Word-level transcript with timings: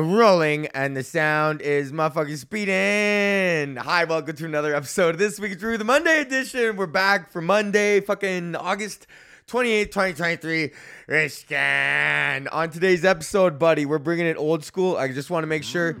rolling 0.00 0.66
and 0.68 0.96
the 0.96 1.02
sound 1.02 1.60
is 1.60 1.92
motherfucking 1.92 2.38
speeding. 2.38 3.76
Hi, 3.76 4.04
welcome 4.04 4.34
to 4.36 4.46
another 4.46 4.74
episode 4.74 5.10
of 5.10 5.18
This 5.18 5.38
Week 5.38 5.58
Drew, 5.58 5.76
the 5.76 5.84
Monday 5.84 6.22
edition. 6.22 6.76
We're 6.76 6.86
back 6.86 7.30
for 7.30 7.42
Monday, 7.42 8.00
fucking 8.00 8.56
August 8.56 9.06
28th, 9.48 9.90
2023. 9.90 10.70
Riskin. 11.08 12.48
On 12.48 12.70
today's 12.70 13.04
episode, 13.04 13.58
buddy, 13.58 13.84
we're 13.84 13.98
bringing 13.98 14.24
it 14.24 14.36
old 14.38 14.64
school. 14.64 14.96
I 14.96 15.12
just 15.12 15.28
want 15.28 15.42
to 15.42 15.48
make 15.48 15.62
sure. 15.62 15.98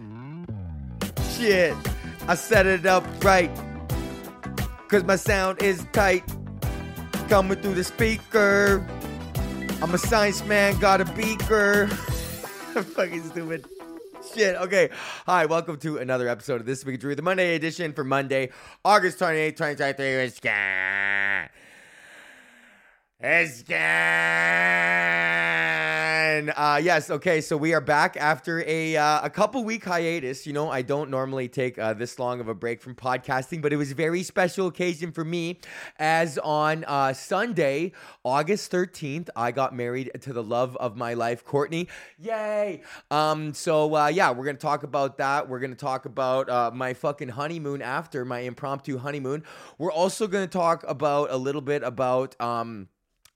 Shit, 1.36 1.76
I 2.26 2.34
set 2.34 2.66
it 2.66 2.86
up 2.86 3.04
right. 3.22 3.50
Cause 4.88 5.04
my 5.04 5.16
sound 5.16 5.62
is 5.62 5.84
tight. 5.92 6.24
Coming 7.28 7.60
through 7.60 7.74
the 7.74 7.84
speaker. 7.84 8.86
I'm 9.82 9.92
a 9.92 9.98
science 9.98 10.42
man, 10.46 10.78
got 10.78 11.00
a 11.00 11.04
beaker. 11.12 11.88
Fucking 12.72 13.24
stupid. 13.24 13.66
Shit. 14.22 14.54
Okay. 14.56 14.88
Hi, 15.26 15.46
welcome 15.46 15.78
to 15.78 15.98
another 15.98 16.28
episode 16.28 16.60
of 16.60 16.66
This 16.66 16.84
Week 16.84 17.00
Drew, 17.00 17.16
the 17.16 17.22
Monday 17.22 17.56
edition 17.56 17.92
for 17.92 18.04
Monday, 18.04 18.50
August 18.84 19.18
28th, 19.18 19.56
2023. 19.56 20.06
It's 23.20 23.62
gone. 23.62 25.11
It's. 26.48 26.58
Uh, 26.58 26.80
yes. 26.82 27.10
Okay. 27.10 27.40
So 27.40 27.56
we 27.56 27.74
are 27.74 27.80
back 27.80 28.16
after 28.16 28.62
a 28.66 28.96
uh, 28.96 29.20
a 29.22 29.30
couple 29.30 29.64
week 29.64 29.84
hiatus. 29.84 30.46
You 30.46 30.52
know, 30.52 30.70
I 30.70 30.82
don't 30.82 31.10
normally 31.10 31.48
take 31.48 31.78
uh, 31.78 31.94
this 31.94 32.18
long 32.18 32.40
of 32.40 32.48
a 32.48 32.54
break 32.54 32.80
from 32.80 32.94
podcasting, 32.94 33.62
but 33.62 33.72
it 33.72 33.76
was 33.76 33.92
a 33.92 33.94
very 33.94 34.22
special 34.22 34.66
occasion 34.66 35.12
for 35.12 35.24
me, 35.24 35.60
as 35.98 36.38
on 36.38 36.84
uh, 36.86 37.12
Sunday, 37.12 37.92
August 38.24 38.70
13th, 38.70 39.28
I 39.36 39.52
got 39.52 39.74
married 39.74 40.10
to 40.20 40.32
the 40.32 40.42
love 40.42 40.76
of 40.76 40.96
my 40.96 41.14
life, 41.14 41.44
Courtney. 41.44 41.88
Yay! 42.18 42.82
Um. 43.10 43.54
So 43.54 43.94
uh, 43.94 44.06
yeah, 44.08 44.30
we're 44.30 44.44
gonna 44.44 44.58
talk 44.58 44.82
about 44.82 45.18
that. 45.18 45.48
We're 45.48 45.60
gonna 45.60 45.74
talk 45.74 46.04
about 46.04 46.48
uh, 46.48 46.70
my 46.72 46.94
fucking 46.94 47.30
honeymoon 47.30 47.82
after 47.82 48.24
my 48.24 48.40
impromptu 48.40 48.98
honeymoon. 48.98 49.44
We're 49.78 49.92
also 49.92 50.26
gonna 50.26 50.46
talk 50.46 50.84
about 50.88 51.30
a 51.30 51.36
little 51.36 51.62
bit 51.62 51.82
about 51.82 52.40
um 52.40 52.88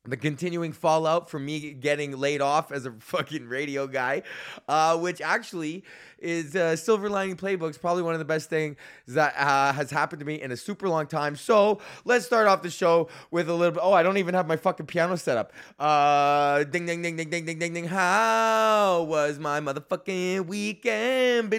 the 0.07 0.17
continuing 0.17 0.73
fallout 0.73 1.29
from 1.31 1.45
me 1.45 1.73
getting 1.73 2.19
laid 2.19 2.41
off 2.41 2.73
as 2.73 2.87
a 2.87 2.93
fucking 2.99 3.49
radio 3.49 3.87
guy, 3.87 4.23
uh, 4.69 4.97
which 4.99 5.21
actually 5.21 5.85
is 6.19 6.57
uh, 6.57 6.75
Silver 6.77 7.11
Lining 7.11 7.37
Playbook's 7.37 7.79
probably 7.79 8.03
one 8.03 8.15
of 8.15 8.19
the 8.19 8.25
best 8.25 8.49
things 8.49 8.77
that 9.09 9.35
uh, 9.37 9.73
has 9.73 9.91
happened 9.91 10.21
to 10.21 10.27
me 10.27 10.41
in 10.41 10.51
a 10.51 10.57
super 10.57 10.89
long 10.89 11.07
time. 11.07 11.37
So 11.37 11.81
let's 12.05 12.25
start 12.25 12.47
off 12.47 12.63
the 12.63 12.71
show 12.71 13.09
with 13.31 13.49
a 13.49 13.55
little 13.55 13.73
bit. 13.73 13.81
Oh, 13.83 13.93
I 13.93 14.03
don't 14.03 14.17
even 14.17 14.35
have 14.35 14.47
my 14.47 14.57
fucking 14.57 14.87
piano 14.87 15.17
set 15.17 15.37
up. 15.37 15.53
Uh, 15.79 16.65
ding, 16.65 16.87
ding, 16.87 17.03
ding, 17.03 17.17
ding, 17.17 17.31
ding, 17.31 17.45
ding, 17.45 17.59
ding, 17.59 17.75
ding. 17.75 17.85
How 17.87 19.03
was 19.09 19.39
my 19.39 19.61
motherfucking 19.61 20.47
weekend? 20.47 21.53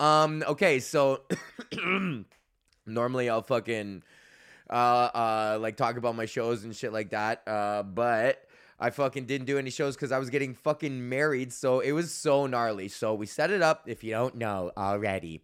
Um, 0.00 0.44
okay, 0.46 0.80
so. 0.80 1.22
Normally 2.86 3.28
I'll 3.28 3.42
fucking 3.42 4.02
uh 4.68 4.72
uh 4.72 5.58
like 5.60 5.76
talk 5.76 5.96
about 5.96 6.16
my 6.16 6.26
shows 6.26 6.64
and 6.64 6.74
shit 6.74 6.92
like 6.92 7.10
that. 7.10 7.42
Uh 7.46 7.82
but 7.82 8.44
I 8.78 8.90
fucking 8.90 9.24
didn't 9.26 9.46
do 9.46 9.58
any 9.58 9.70
shows 9.70 9.96
because 9.96 10.12
I 10.12 10.18
was 10.18 10.28
getting 10.28 10.54
fucking 10.54 11.08
married, 11.08 11.52
so 11.52 11.80
it 11.80 11.92
was 11.92 12.12
so 12.12 12.46
gnarly. 12.46 12.88
So 12.88 13.14
we 13.14 13.24
set 13.26 13.50
it 13.50 13.62
up, 13.62 13.84
if 13.86 14.04
you 14.04 14.10
don't 14.10 14.36
know 14.36 14.72
already. 14.76 15.42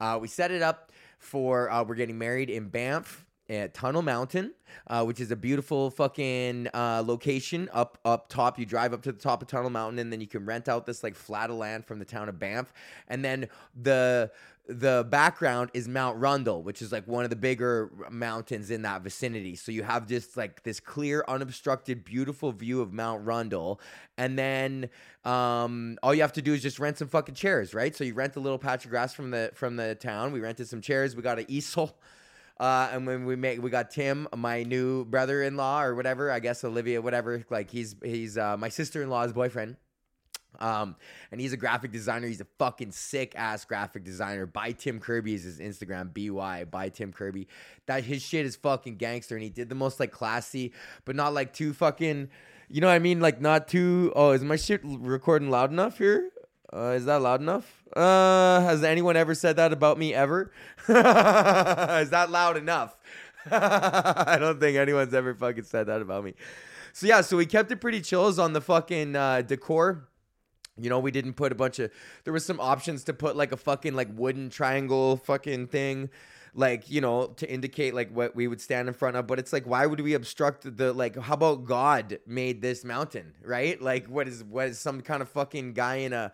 Uh 0.00 0.18
we 0.20 0.28
set 0.28 0.50
it 0.50 0.62
up 0.62 0.92
for 1.18 1.70
uh 1.70 1.82
we're 1.84 1.94
getting 1.94 2.18
married 2.18 2.50
in 2.50 2.68
Banff 2.68 3.23
at 3.48 3.74
Tunnel 3.74 4.02
Mountain, 4.02 4.52
uh, 4.86 5.04
which 5.04 5.20
is 5.20 5.30
a 5.30 5.36
beautiful 5.36 5.90
fucking 5.90 6.68
uh, 6.74 7.02
location 7.04 7.68
up 7.72 7.98
up 8.04 8.28
top. 8.28 8.58
You 8.58 8.66
drive 8.66 8.92
up 8.92 9.02
to 9.02 9.12
the 9.12 9.18
top 9.18 9.42
of 9.42 9.48
Tunnel 9.48 9.70
Mountain, 9.70 9.98
and 9.98 10.12
then 10.12 10.20
you 10.20 10.26
can 10.26 10.44
rent 10.46 10.68
out 10.68 10.86
this 10.86 11.02
like 11.02 11.14
flat 11.14 11.50
of 11.50 11.56
land 11.56 11.84
from 11.86 11.98
the 11.98 12.04
town 12.04 12.28
of 12.28 12.38
Banff, 12.38 12.72
and 13.08 13.24
then 13.24 13.48
the 13.80 14.30
the 14.66 15.06
background 15.10 15.70
is 15.74 15.86
Mount 15.86 16.18
Rundle, 16.18 16.62
which 16.62 16.80
is 16.80 16.90
like 16.90 17.06
one 17.06 17.24
of 17.24 17.28
the 17.28 17.36
bigger 17.36 17.90
mountains 18.10 18.70
in 18.70 18.80
that 18.82 19.02
vicinity. 19.02 19.56
So 19.56 19.72
you 19.72 19.82
have 19.82 20.06
just 20.06 20.38
like 20.38 20.62
this 20.62 20.80
clear, 20.80 21.22
unobstructed, 21.28 22.02
beautiful 22.02 22.50
view 22.50 22.80
of 22.80 22.90
Mount 22.90 23.26
Rundle. 23.26 23.78
And 24.16 24.38
then 24.38 24.88
um, 25.24 25.98
all 26.02 26.14
you 26.14 26.22
have 26.22 26.32
to 26.34 26.42
do 26.42 26.54
is 26.54 26.62
just 26.62 26.78
rent 26.78 26.96
some 26.96 27.08
fucking 27.08 27.34
chairs, 27.34 27.74
right? 27.74 27.94
So 27.94 28.04
you 28.04 28.14
rent 28.14 28.36
a 28.36 28.40
little 28.40 28.58
patch 28.58 28.86
of 28.86 28.90
grass 28.90 29.12
from 29.12 29.30
the 29.30 29.50
from 29.54 29.76
the 29.76 29.96
town. 29.96 30.32
We 30.32 30.40
rented 30.40 30.66
some 30.66 30.80
chairs. 30.80 31.14
We 31.14 31.22
got 31.22 31.38
an 31.38 31.46
easel. 31.48 31.98
Uh, 32.58 32.88
and 32.92 33.06
when 33.06 33.24
we 33.24 33.34
make, 33.34 33.60
we 33.60 33.70
got 33.70 33.90
Tim, 33.90 34.28
my 34.36 34.62
new 34.62 35.04
brother-in-law 35.04 35.82
or 35.82 35.94
whatever, 35.94 36.30
I 36.30 36.38
guess 36.38 36.62
Olivia, 36.62 37.02
whatever. 37.02 37.44
Like 37.50 37.70
he's 37.70 37.96
he's 38.02 38.38
uh, 38.38 38.56
my 38.56 38.68
sister-in-law's 38.68 39.32
boyfriend. 39.32 39.76
Um, 40.60 40.94
and 41.32 41.40
he's 41.40 41.52
a 41.52 41.56
graphic 41.56 41.90
designer. 41.90 42.28
He's 42.28 42.40
a 42.40 42.46
fucking 42.58 42.92
sick 42.92 43.34
ass 43.36 43.64
graphic 43.64 44.04
designer. 44.04 44.46
By 44.46 44.70
Tim 44.70 45.00
Kirby 45.00 45.34
is 45.34 45.42
his 45.42 45.58
Instagram. 45.58 46.14
By 46.14 46.64
by 46.64 46.88
Tim 46.90 47.12
Kirby. 47.12 47.48
That 47.86 48.04
his 48.04 48.22
shit 48.22 48.46
is 48.46 48.56
fucking 48.56 48.96
gangster, 48.96 49.34
and 49.34 49.42
he 49.42 49.50
did 49.50 49.68
the 49.68 49.74
most 49.74 49.98
like 49.98 50.12
classy, 50.12 50.72
but 51.04 51.16
not 51.16 51.34
like 51.34 51.52
too 51.52 51.72
fucking. 51.72 52.28
You 52.68 52.80
know 52.80 52.86
what 52.86 52.94
I 52.94 53.00
mean? 53.00 53.20
Like 53.20 53.40
not 53.40 53.68
too. 53.68 54.12
Oh, 54.14 54.30
is 54.30 54.44
my 54.44 54.56
shit 54.56 54.80
recording 54.84 55.50
loud 55.50 55.70
enough 55.70 55.98
here? 55.98 56.30
Uh, 56.74 56.94
is 56.96 57.04
that 57.04 57.22
loud 57.22 57.40
enough? 57.40 57.84
Uh, 57.94 58.60
has 58.60 58.82
anyone 58.82 59.16
ever 59.16 59.34
said 59.34 59.56
that 59.56 59.72
about 59.72 59.96
me 59.96 60.12
ever? 60.12 60.50
is 60.88 62.10
that 62.10 62.26
loud 62.30 62.56
enough? 62.56 62.96
I 63.50 64.36
don't 64.40 64.58
think 64.58 64.76
anyone's 64.76 65.14
ever 65.14 65.34
fucking 65.34 65.64
said 65.64 65.86
that 65.86 66.02
about 66.02 66.24
me. 66.24 66.34
So 66.92 67.06
yeah, 67.06 67.20
so 67.20 67.36
we 67.36 67.46
kept 67.46 67.70
it 67.70 67.76
pretty 67.76 68.00
chills 68.00 68.38
on 68.40 68.54
the 68.54 68.60
fucking 68.60 69.14
uh, 69.14 69.42
decor. 69.42 70.08
You 70.76 70.90
know, 70.90 70.98
we 70.98 71.12
didn't 71.12 71.34
put 71.34 71.52
a 71.52 71.54
bunch 71.54 71.78
of. 71.78 71.92
There 72.24 72.32
was 72.32 72.44
some 72.44 72.58
options 72.58 73.04
to 73.04 73.12
put 73.12 73.36
like 73.36 73.52
a 73.52 73.56
fucking 73.56 73.94
like 73.94 74.08
wooden 74.12 74.50
triangle 74.50 75.16
fucking 75.18 75.68
thing, 75.68 76.10
like 76.54 76.90
you 76.90 77.00
know, 77.00 77.26
to 77.36 77.48
indicate 77.48 77.94
like 77.94 78.10
what 78.10 78.34
we 78.34 78.48
would 78.48 78.60
stand 78.60 78.88
in 78.88 78.94
front 78.94 79.16
of. 79.16 79.28
But 79.28 79.38
it's 79.38 79.52
like, 79.52 79.66
why 79.66 79.86
would 79.86 80.00
we 80.00 80.14
obstruct 80.14 80.76
the 80.76 80.92
like? 80.92 81.16
How 81.16 81.34
about 81.34 81.64
God 81.64 82.18
made 82.26 82.62
this 82.62 82.82
mountain, 82.84 83.34
right? 83.44 83.80
Like, 83.80 84.06
what 84.06 84.26
is 84.26 84.42
what 84.42 84.66
is 84.68 84.80
some 84.80 85.00
kind 85.00 85.22
of 85.22 85.28
fucking 85.28 85.74
guy 85.74 85.96
in 85.96 86.12
a 86.12 86.32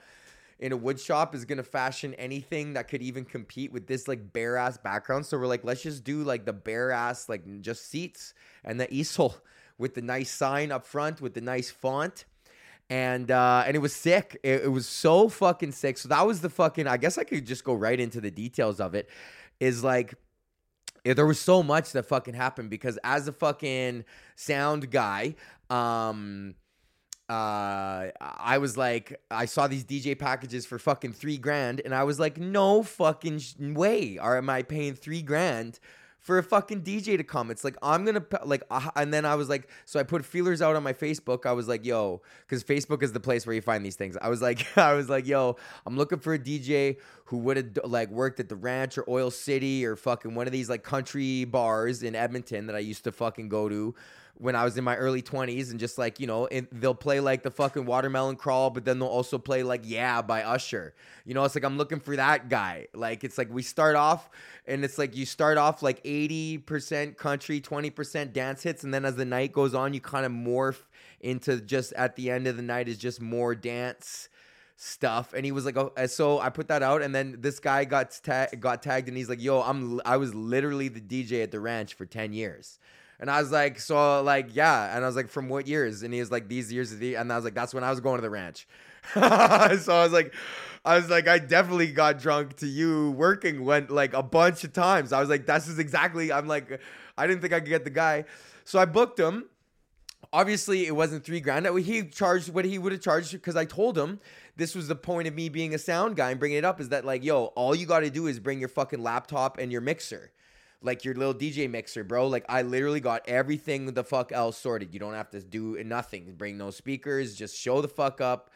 in 0.61 0.73
a 0.73 0.77
wood 0.77 1.01
shop 1.01 1.35
is 1.35 1.45
gonna 1.45 1.65
fashion 1.65 2.15
anything 2.15 2.75
that 2.75 2.87
could 2.87 3.03
even 3.03 3.25
compete 3.25 3.73
with 3.73 3.89
this 3.89 4.07
like 4.07 4.33
bare 4.33 4.57
ass 4.57 4.79
background? 4.79 5.27
So 5.27 5.39
we're 5.39 5.47
like, 5.47 5.65
let's 5.65 5.83
just 5.83 6.05
do 6.05 6.23
like 6.23 6.45
the 6.45 6.53
bare 6.53 6.93
ass 6.93 7.29
like 7.29 7.43
just 7.61 7.91
seats 7.91 8.35
and 8.65 8.79
the 8.79 8.93
easel 8.93 9.37
with 9.79 9.95
the 9.95 10.03
nice 10.03 10.31
sign 10.31 10.71
up 10.71 10.87
front 10.87 11.21
with 11.21 11.35
the 11.35 11.41
nice 11.41 11.71
font 11.71 12.27
and 12.91 13.31
uh, 13.31 13.63
and 13.67 13.77
it 13.77 13.79
was 13.79 13.95
sick. 13.95 14.39
It, 14.43 14.65
it, 14.65 14.69
was 14.69 14.87
so 14.87 15.29
fucking 15.29 15.73
sick. 15.73 15.97
So 15.97 16.09
that 16.09 16.27
was 16.27 16.41
the 16.41 16.51
fucking. 16.51 16.89
I 16.89 16.97
guess 16.97 17.17
I 17.17 17.25
could 17.25 17.47
just 17.47 17.63
go 17.63 17.73
right 17.73 17.99
into 17.99 18.21
the 18.21 18.33
details 18.33 18.81
of 18.81 18.95
it. 18.95 19.09
Is 19.61 19.85
like. 19.85 20.15
there 21.05 21.27
was 21.27 21.39
so 21.39 21.63
much 21.63 21.93
that 21.93 22.07
fucking 22.07 22.35
happened 22.35 22.69
because 22.69 22.99
as 23.05 23.29
a 23.29 23.33
fucking 23.33 24.05
sound 24.35 24.91
guy, 24.91 25.37
um, 25.71 26.57
uh, 27.31 28.11
I 28.21 28.59
was 28.59 28.77
like, 28.77 29.21
I 29.31 29.45
saw 29.45 29.69
these 29.69 29.85
DJ 29.85 30.19
packages 30.19 30.67
for 30.67 30.81
fucking 30.81 31.13
three 31.13 31.39
grand, 31.39 31.81
and 31.85 31.95
I 31.95 32.03
was 32.03 32.19
like, 32.19 32.39
no 32.39 32.83
fucking 32.83 33.39
sh- 33.39 33.55
way, 33.61 34.19
or 34.21 34.37
am 34.37 34.51
I 34.51 34.63
paying 34.63 34.95
three 34.95 35.23
grand 35.23 35.79
for 36.19 36.39
a 36.39 36.43
fucking 36.43 36.83
DJ 36.83 37.17
to 37.17 37.25
come. 37.25 37.51
It's 37.51 37.65
like 37.65 37.77
I'm 37.83 38.05
gonna 38.05 38.25
like, 38.45 38.63
uh, 38.71 38.91
and 38.97 39.13
then 39.13 39.25
I 39.25 39.37
was 39.37 39.49
like, 39.49 39.69
so 39.87 39.99
I 39.99 40.03
put 40.03 40.25
feelers 40.25 40.61
out 40.61 40.77
on 40.77 40.83
my 40.83 40.93
Facebook. 40.93 41.47
I 41.47 41.53
was 41.53 41.67
like, 41.67 41.85
yo, 41.85 42.21
because 42.41 42.63
Facebook 42.63 43.03
is 43.03 43.13
the 43.13 43.21
place 43.21 43.47
where 43.47 43.55
you 43.55 43.63
find 43.63 43.85
these 43.85 43.97
things. 43.97 44.17
I 44.21 44.29
was 44.29 44.43
like, 44.43 44.67
I 44.77 44.95
was 44.95 45.09
like, 45.09 45.27
yo, 45.27 45.57
I'm 45.87 45.97
looking 45.97 46.19
for 46.19 46.35
a 46.35 46.39
DJ 46.39 46.97
who 47.27 47.39
would 47.39 47.57
have 47.57 47.79
like 47.85 48.11
worked 48.11 48.41
at 48.41 48.49
the 48.49 48.57
Ranch 48.57 48.99
or 48.99 49.05
Oil 49.09 49.31
City 49.31 49.87
or 49.87 49.97
fucking 49.97 50.35
one 50.35 50.47
of 50.47 50.53
these 50.53 50.69
like 50.69 50.83
country 50.83 51.45
bars 51.45 52.03
in 52.03 52.15
Edmonton 52.15 52.67
that 52.67 52.77
I 52.77 52.81
used 52.81 53.05
to 53.05 53.13
fucking 53.13 53.49
go 53.49 53.69
to 53.69 53.95
when 54.41 54.57
I 54.57 54.65
was 54.65 54.79
in 54.79 54.85
my 54.85 54.97
early 54.97 55.21
20s 55.21 55.71
and 55.71 55.79
just 55.79 55.99
like, 55.99 56.19
you 56.19 56.27
know, 56.27 56.49
they'll 56.73 56.95
play 56.95 57.21
like 57.21 57.43
the 57.43 57.51
fucking 57.51 57.85
watermelon 57.85 58.37
crawl, 58.37 58.71
but 58.71 58.87
then 58.87 58.99
they'll 58.99 59.09
also 59.09 59.37
play 59.37 59.63
like 59.63 59.83
Yeah 59.85 60.23
by 60.23 60.43
Usher. 60.43 60.95
You 61.27 61.35
know, 61.35 61.45
it's 61.45 61.55
like 61.55 61.65
I'm 61.65 61.77
looking 61.77 62.01
for 62.01 62.17
that 62.17 62.49
guy. 62.49 62.87
Like 62.95 63.23
it's 63.23 63.37
like 63.37 63.53
we 63.53 63.63
start 63.63 63.97
off 63.97 64.31
and 64.67 64.83
it's 64.83 64.97
like 64.97 65.15
you 65.15 65.27
start 65.27 65.59
off 65.59 65.83
like 65.83 66.03
80% 66.05 67.19
country, 67.19 67.61
20% 67.61 68.33
dance 68.33 68.63
hits 68.63 68.83
and 68.83 68.95
then 68.95 69.05
as 69.05 69.17
the 69.17 69.27
night 69.27 69.53
goes 69.53 69.75
on, 69.75 69.93
you 69.93 70.01
kind 70.01 70.25
of 70.25 70.33
morph 70.33 70.83
into 71.21 71.61
just 71.61 71.93
at 71.93 72.17
the 72.17 72.31
end 72.31 72.47
of 72.47 72.57
the 72.57 72.63
night 72.63 72.89
is 72.89 72.97
just 72.97 73.21
more 73.21 73.55
dance 73.55 74.31
stuff 74.77 75.35
and 75.35 75.45
he 75.45 75.53
was 75.53 75.67
like 75.67 75.77
oh, 75.77 75.93
so 76.07 76.39
i 76.39 76.49
put 76.49 76.69
that 76.69 76.83
out 76.83 77.03
and 77.03 77.15
then 77.15 77.37
this 77.41 77.61
guy 77.61 77.85
got 77.85 78.19
ta- 78.25 78.47
got 78.59 78.83
tagged 78.83 79.09
and 79.09 79.17
he's 79.19 79.29
like 79.29 79.43
yo 79.43 79.61
i'm 79.61 80.01
i 80.07 80.17
was 80.17 80.35
literally 80.35 80.89
the 80.89 81.03
dj 81.03 81.43
at 81.43 81.51
the 81.51 81.61
ranch 81.61 81.93
for 81.93 82.07
10 82.07 82.33
years 82.33 82.79
and 83.21 83.31
I 83.31 83.39
was 83.41 83.53
like, 83.53 83.79
so 83.79 84.23
like, 84.23 84.57
yeah. 84.57 84.97
And 84.97 85.05
I 85.05 85.07
was 85.07 85.15
like, 85.15 85.29
from 85.29 85.51
what 85.51 85.67
years? 85.67 86.03
And 86.03 86.13
he 86.13 86.21
was 86.21 86.33
like, 86.33 86.49
these 86.49 86.73
years. 86.73 86.91
And 86.91 87.31
I 87.31 87.37
was 87.37 87.45
like, 87.45 87.55
that's 87.55 87.75
when 87.75 87.85
I 87.85 87.91
was 87.91 88.01
going 88.01 88.17
to 88.17 88.23
the 88.23 88.31
ranch. 88.31 88.67
so 89.15 89.21
I 89.21 89.79
was 89.79 90.13
like, 90.13 90.35
I 90.87 90.97
was 90.97 91.11
like, 91.11 91.29
I 91.29 91.39
definitely 91.39 91.89
got 91.89 92.19
drunk 92.19 92.57
to 92.57 92.67
you 92.67 93.11
working 93.13 93.67
went 93.67 93.91
like 93.91 94.15
a 94.15 94.23
bunch 94.23 94.65
of 94.65 94.73
times. 94.73 95.13
I 95.13 95.21
was 95.21 95.29
like, 95.29 95.45
this 95.45 95.69
is 95.69 95.79
exactly. 95.79 96.33
I'm 96.33 96.49
like, 96.49 96.81
I 97.19 97.27
didn't 97.27 97.43
think 97.43 97.53
I 97.53 97.61
could 97.61 97.69
get 97.69 97.85
the 97.85 97.91
guy. 97.91 98.25
So 98.65 98.79
I 98.79 98.87
booked 98.87 99.21
him. 99.21 99.45
obviously 100.33 100.87
it 100.87 100.97
wasn't 100.97 101.23
three 101.23 101.41
grand. 101.41 101.67
He 101.81 102.05
charged 102.05 102.49
what 102.49 102.65
he 102.65 102.79
would 102.79 102.93
have 102.93 103.03
charged 103.03 103.33
because 103.33 103.57
I 103.57 103.67
told 103.67 103.99
him 103.99 104.19
this 104.57 104.75
was 104.75 104.89
the 104.89 104.97
point 104.97 105.29
of 105.29 105.35
me 105.35 105.51
being 105.51 105.75
a 105.75 105.79
sound 105.79 106.17
guy 106.17 106.31
and 106.31 106.41
bringing 106.41 106.57
it 106.57 106.65
up 106.65 106.81
is 106.81 106.89
that 106.89 107.05
like, 107.05 107.23
yo, 107.23 107.47
all 107.57 107.75
you 107.75 107.85
got 107.85 108.01
to 108.01 108.11
do 108.11 108.27
is 108.29 108.41
bring 108.41 108.61
your 108.61 108.69
fucking 108.71 109.03
laptop 109.03 109.59
and 109.59 109.71
your 109.71 109.83
mixer. 109.83 110.31
Like 110.83 111.05
your 111.05 111.15
little 111.15 111.35
DJ 111.35 111.69
mixer, 111.71 112.05
bro. 112.05 112.27
Like 112.27 112.45
I 112.49 112.63
literally 112.63 113.01
got 113.01 113.29
everything 113.29 113.87
the 113.87 114.05
fuck 114.05 114.33
else 114.33 114.57
sorted. 114.57 114.95
You 114.95 115.01
don't 115.01 115.15
have 115.15 115.31
to 115.31 115.41
do 115.41 115.83
nothing. 115.85 116.35
Bring 116.37 116.57
no 116.57 116.71
speakers. 116.71 117.35
Just 117.35 117.57
show 117.57 117.83
the 117.83 117.89
fuck 117.89 118.21
up, 118.21 118.51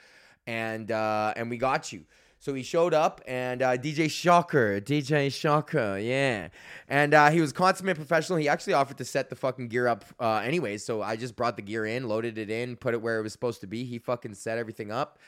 and 0.47 0.91
uh, 0.91 1.35
and 1.37 1.51
we 1.51 1.59
got 1.59 1.93
you. 1.93 2.05
So 2.45 2.53
he 2.53 2.63
showed 2.63 2.93
up 2.93 3.23
and 3.27 3.63
uh, 3.63 3.79
DJ 3.79 4.11
Shocker, 4.11 4.79
DJ 4.79 5.33
Shocker, 5.33 5.97
yeah. 5.99 6.49
And 6.91 7.15
uh, 7.15 7.31
he 7.31 7.41
was 7.41 7.55
consummate 7.55 7.97
professional. 7.97 8.39
He 8.39 8.51
actually 8.51 8.75
offered 8.75 8.99
to 8.99 9.05
set 9.07 9.31
the 9.31 9.35
fucking 9.35 9.69
gear 9.69 9.87
up 9.87 10.05
uh, 10.21 10.43
anyways. 10.45 10.85
So 10.85 11.01
I 11.01 11.17
just 11.17 11.37
brought 11.37 11.57
the 11.57 11.63
gear 11.63 11.87
in, 11.87 12.07
loaded 12.07 12.37
it 12.37 12.51
in, 12.51 12.77
put 12.77 12.93
it 12.93 13.01
where 13.01 13.19
it 13.19 13.23
was 13.23 13.33
supposed 13.33 13.63
to 13.63 13.67
be. 13.67 13.85
He 13.85 13.99
fucking 13.99 14.35
set 14.35 14.59
everything 14.59 14.93
up, 14.93 15.19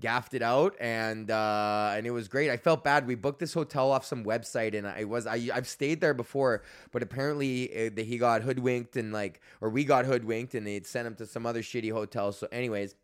gaffed 0.00 0.34
it 0.34 0.42
out, 0.42 0.74
and 0.80 1.30
uh, 1.30 1.92
and 1.96 2.06
it 2.06 2.10
was 2.10 2.28
great. 2.28 2.50
I 2.50 2.56
felt 2.56 2.84
bad. 2.84 3.06
We 3.06 3.14
booked 3.14 3.38
this 3.38 3.54
hotel 3.54 3.90
off 3.90 4.04
some 4.04 4.24
website, 4.24 4.76
and 4.76 4.86
I 4.86 5.04
was 5.04 5.26
I 5.26 5.48
I've 5.52 5.68
stayed 5.68 6.00
there 6.00 6.14
before, 6.14 6.62
but 6.92 7.02
apparently 7.02 7.64
it, 7.64 7.98
uh, 7.98 8.02
he 8.02 8.18
got 8.18 8.42
hoodwinked 8.42 8.96
and 8.96 9.12
like, 9.12 9.40
or 9.60 9.70
we 9.70 9.84
got 9.84 10.04
hoodwinked, 10.04 10.54
and 10.54 10.66
they'd 10.66 10.86
sent 10.86 11.06
him 11.06 11.14
to 11.16 11.26
some 11.26 11.46
other 11.46 11.62
shitty 11.62 11.92
hotel. 11.92 12.32
So 12.32 12.48
anyways 12.50 12.94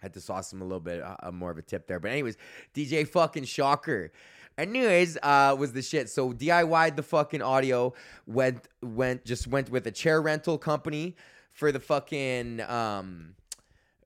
had 0.00 0.14
to 0.14 0.20
sauce 0.20 0.52
him 0.52 0.60
a 0.60 0.64
little 0.64 0.80
bit 0.80 1.02
uh, 1.02 1.32
more 1.32 1.50
of 1.50 1.58
a 1.58 1.62
tip 1.62 1.86
there. 1.86 2.00
But 2.00 2.12
anyways, 2.12 2.36
DJ 2.74 3.06
fucking 3.06 3.44
shocker. 3.44 4.12
Anyways, 4.56 5.18
uh, 5.22 5.54
was 5.58 5.72
the 5.72 5.82
shit. 5.82 6.08
So 6.08 6.32
DIY'd 6.32 6.96
the 6.96 7.02
fucking 7.02 7.42
audio. 7.42 7.94
Went 8.26 8.66
went 8.82 9.24
just 9.24 9.46
went 9.46 9.70
with 9.70 9.86
a 9.86 9.92
chair 9.92 10.20
rental 10.20 10.58
company 10.58 11.16
for 11.52 11.70
the 11.70 11.80
fucking 11.80 12.60
um 12.62 13.34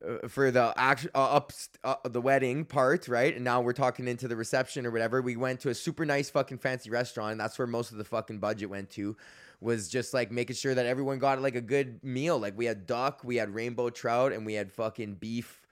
uh, 0.07 0.29
for 0.29 0.51
the 0.51 0.73
act 0.77 1.07
uh, 1.15 1.19
up 1.19 1.53
uh, 1.85 1.97
the 2.05 2.21
wedding 2.21 2.65
part, 2.65 3.09
right? 3.09 3.35
And 3.35 3.45
now 3.45 3.61
we're 3.61 3.73
talking 3.73 4.09
into 4.09 4.29
the 4.29 4.37
reception 4.37 4.87
or 4.87 4.91
whatever. 4.91 5.23
We 5.23 5.37
went 5.37 5.61
to 5.61 5.71
a 5.71 5.75
super 5.75 6.05
nice 6.05 6.31
fucking 6.31 6.59
fancy 6.59 6.91
restaurant. 6.91 7.33
And 7.33 7.41
that's 7.41 7.59
where 7.59 7.67
most 7.67 7.93
of 7.93 7.99
the 7.99 8.05
fucking 8.05 8.39
budget 8.39 8.71
went 8.71 8.91
to. 8.91 9.17
Was 9.61 9.89
just 9.89 10.13
like 10.13 10.33
making 10.33 10.57
sure 10.57 10.75
that 10.75 10.87
everyone 10.87 11.19
got 11.19 11.41
like 11.41 11.55
a 11.55 11.61
good 11.61 12.03
meal. 12.03 12.39
Like 12.39 12.59
we 12.59 12.65
had 12.65 12.87
duck, 12.87 13.21
we 13.23 13.37
had 13.37 13.55
rainbow 13.55 13.91
trout, 13.91 14.33
and 14.33 14.45
we 14.45 14.55
had 14.55 14.73
fucking 14.73 15.15
beef 15.15 15.67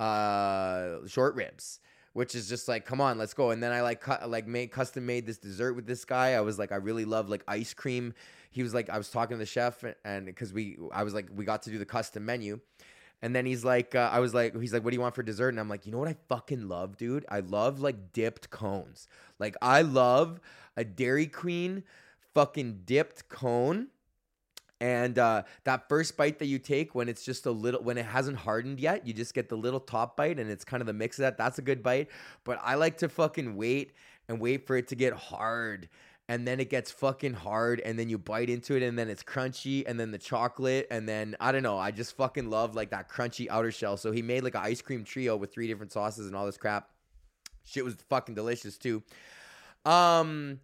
uh, 0.00 1.06
short 1.06 1.34
ribs 1.34 1.80
which 2.16 2.34
is 2.34 2.48
just 2.48 2.66
like 2.66 2.86
come 2.86 2.98
on 2.98 3.18
let's 3.18 3.34
go 3.34 3.50
and 3.50 3.62
then 3.62 3.72
i 3.72 3.82
like 3.82 4.00
cut 4.00 4.30
like 4.30 4.46
made 4.46 4.70
custom 4.70 5.04
made 5.04 5.26
this 5.26 5.36
dessert 5.36 5.74
with 5.74 5.86
this 5.86 6.02
guy 6.06 6.32
i 6.32 6.40
was 6.40 6.58
like 6.58 6.72
i 6.72 6.76
really 6.76 7.04
love 7.04 7.28
like 7.28 7.44
ice 7.46 7.74
cream 7.74 8.14
he 8.50 8.62
was 8.62 8.72
like 8.72 8.88
i 8.88 8.96
was 8.96 9.10
talking 9.10 9.34
to 9.34 9.38
the 9.38 9.44
chef 9.44 9.84
and 10.02 10.24
because 10.24 10.50
we 10.50 10.78
i 10.92 11.02
was 11.02 11.12
like 11.12 11.28
we 11.34 11.44
got 11.44 11.62
to 11.62 11.68
do 11.68 11.76
the 11.76 11.84
custom 11.84 12.24
menu 12.24 12.58
and 13.22 13.34
then 13.34 13.46
he's 13.46 13.64
like 13.64 13.94
uh, 13.94 14.08
i 14.12 14.20
was 14.20 14.34
like 14.34 14.58
he's 14.60 14.72
like 14.72 14.84
what 14.84 14.90
do 14.90 14.96
you 14.96 15.00
want 15.00 15.14
for 15.14 15.22
dessert 15.22 15.50
and 15.50 15.60
i'm 15.60 15.68
like 15.68 15.86
you 15.86 15.92
know 15.92 15.98
what 15.98 16.08
i 16.08 16.16
fucking 16.28 16.68
love 16.68 16.96
dude 16.96 17.24
i 17.28 17.40
love 17.40 17.80
like 17.80 18.12
dipped 18.12 18.50
cones 18.50 19.08
like 19.38 19.56
i 19.62 19.82
love 19.82 20.40
a 20.76 20.84
dairy 20.84 21.26
queen 21.26 21.82
fucking 22.34 22.82
dipped 22.84 23.28
cone 23.28 23.88
and 24.80 25.18
uh, 25.18 25.42
that 25.64 25.88
first 25.88 26.16
bite 26.16 26.38
that 26.38 26.46
you 26.46 26.58
take 26.58 26.94
when 26.94 27.08
it's 27.08 27.24
just 27.24 27.46
a 27.46 27.50
little, 27.50 27.82
when 27.82 27.96
it 27.96 28.04
hasn't 28.04 28.36
hardened 28.36 28.78
yet, 28.78 29.06
you 29.06 29.14
just 29.14 29.32
get 29.32 29.48
the 29.48 29.56
little 29.56 29.80
top 29.80 30.16
bite 30.16 30.38
and 30.38 30.50
it's 30.50 30.64
kind 30.64 30.82
of 30.82 30.86
the 30.86 30.92
mix 30.92 31.18
of 31.18 31.22
that. 31.22 31.38
That's 31.38 31.58
a 31.58 31.62
good 31.62 31.82
bite. 31.82 32.08
But 32.44 32.58
I 32.62 32.74
like 32.74 32.98
to 32.98 33.08
fucking 33.08 33.56
wait 33.56 33.92
and 34.28 34.38
wait 34.38 34.66
for 34.66 34.76
it 34.76 34.88
to 34.88 34.94
get 34.94 35.14
hard. 35.14 35.88
And 36.28 36.46
then 36.46 36.58
it 36.58 36.70
gets 36.70 36.90
fucking 36.90 37.34
hard, 37.34 37.80
and 37.80 37.96
then 37.96 38.08
you 38.08 38.18
bite 38.18 38.50
into 38.50 38.74
it, 38.74 38.82
and 38.82 38.98
then 38.98 39.08
it's 39.08 39.22
crunchy, 39.22 39.84
and 39.86 39.98
then 39.98 40.10
the 40.10 40.18
chocolate, 40.18 40.88
and 40.90 41.08
then 41.08 41.36
I 41.38 41.52
don't 41.52 41.62
know. 41.62 41.78
I 41.78 41.92
just 41.92 42.16
fucking 42.16 42.50
love 42.50 42.74
like 42.74 42.90
that 42.90 43.08
crunchy 43.08 43.46
outer 43.48 43.70
shell. 43.70 43.96
So 43.96 44.10
he 44.10 44.22
made 44.22 44.42
like 44.42 44.56
an 44.56 44.62
ice 44.64 44.82
cream 44.82 45.04
trio 45.04 45.36
with 45.36 45.52
three 45.52 45.68
different 45.68 45.92
sauces 45.92 46.26
and 46.26 46.34
all 46.34 46.46
this 46.46 46.56
crap. 46.56 46.90
Shit 47.64 47.84
was 47.84 47.94
fucking 48.08 48.34
delicious 48.34 48.76
too. 48.76 49.02
Um, 49.84 50.60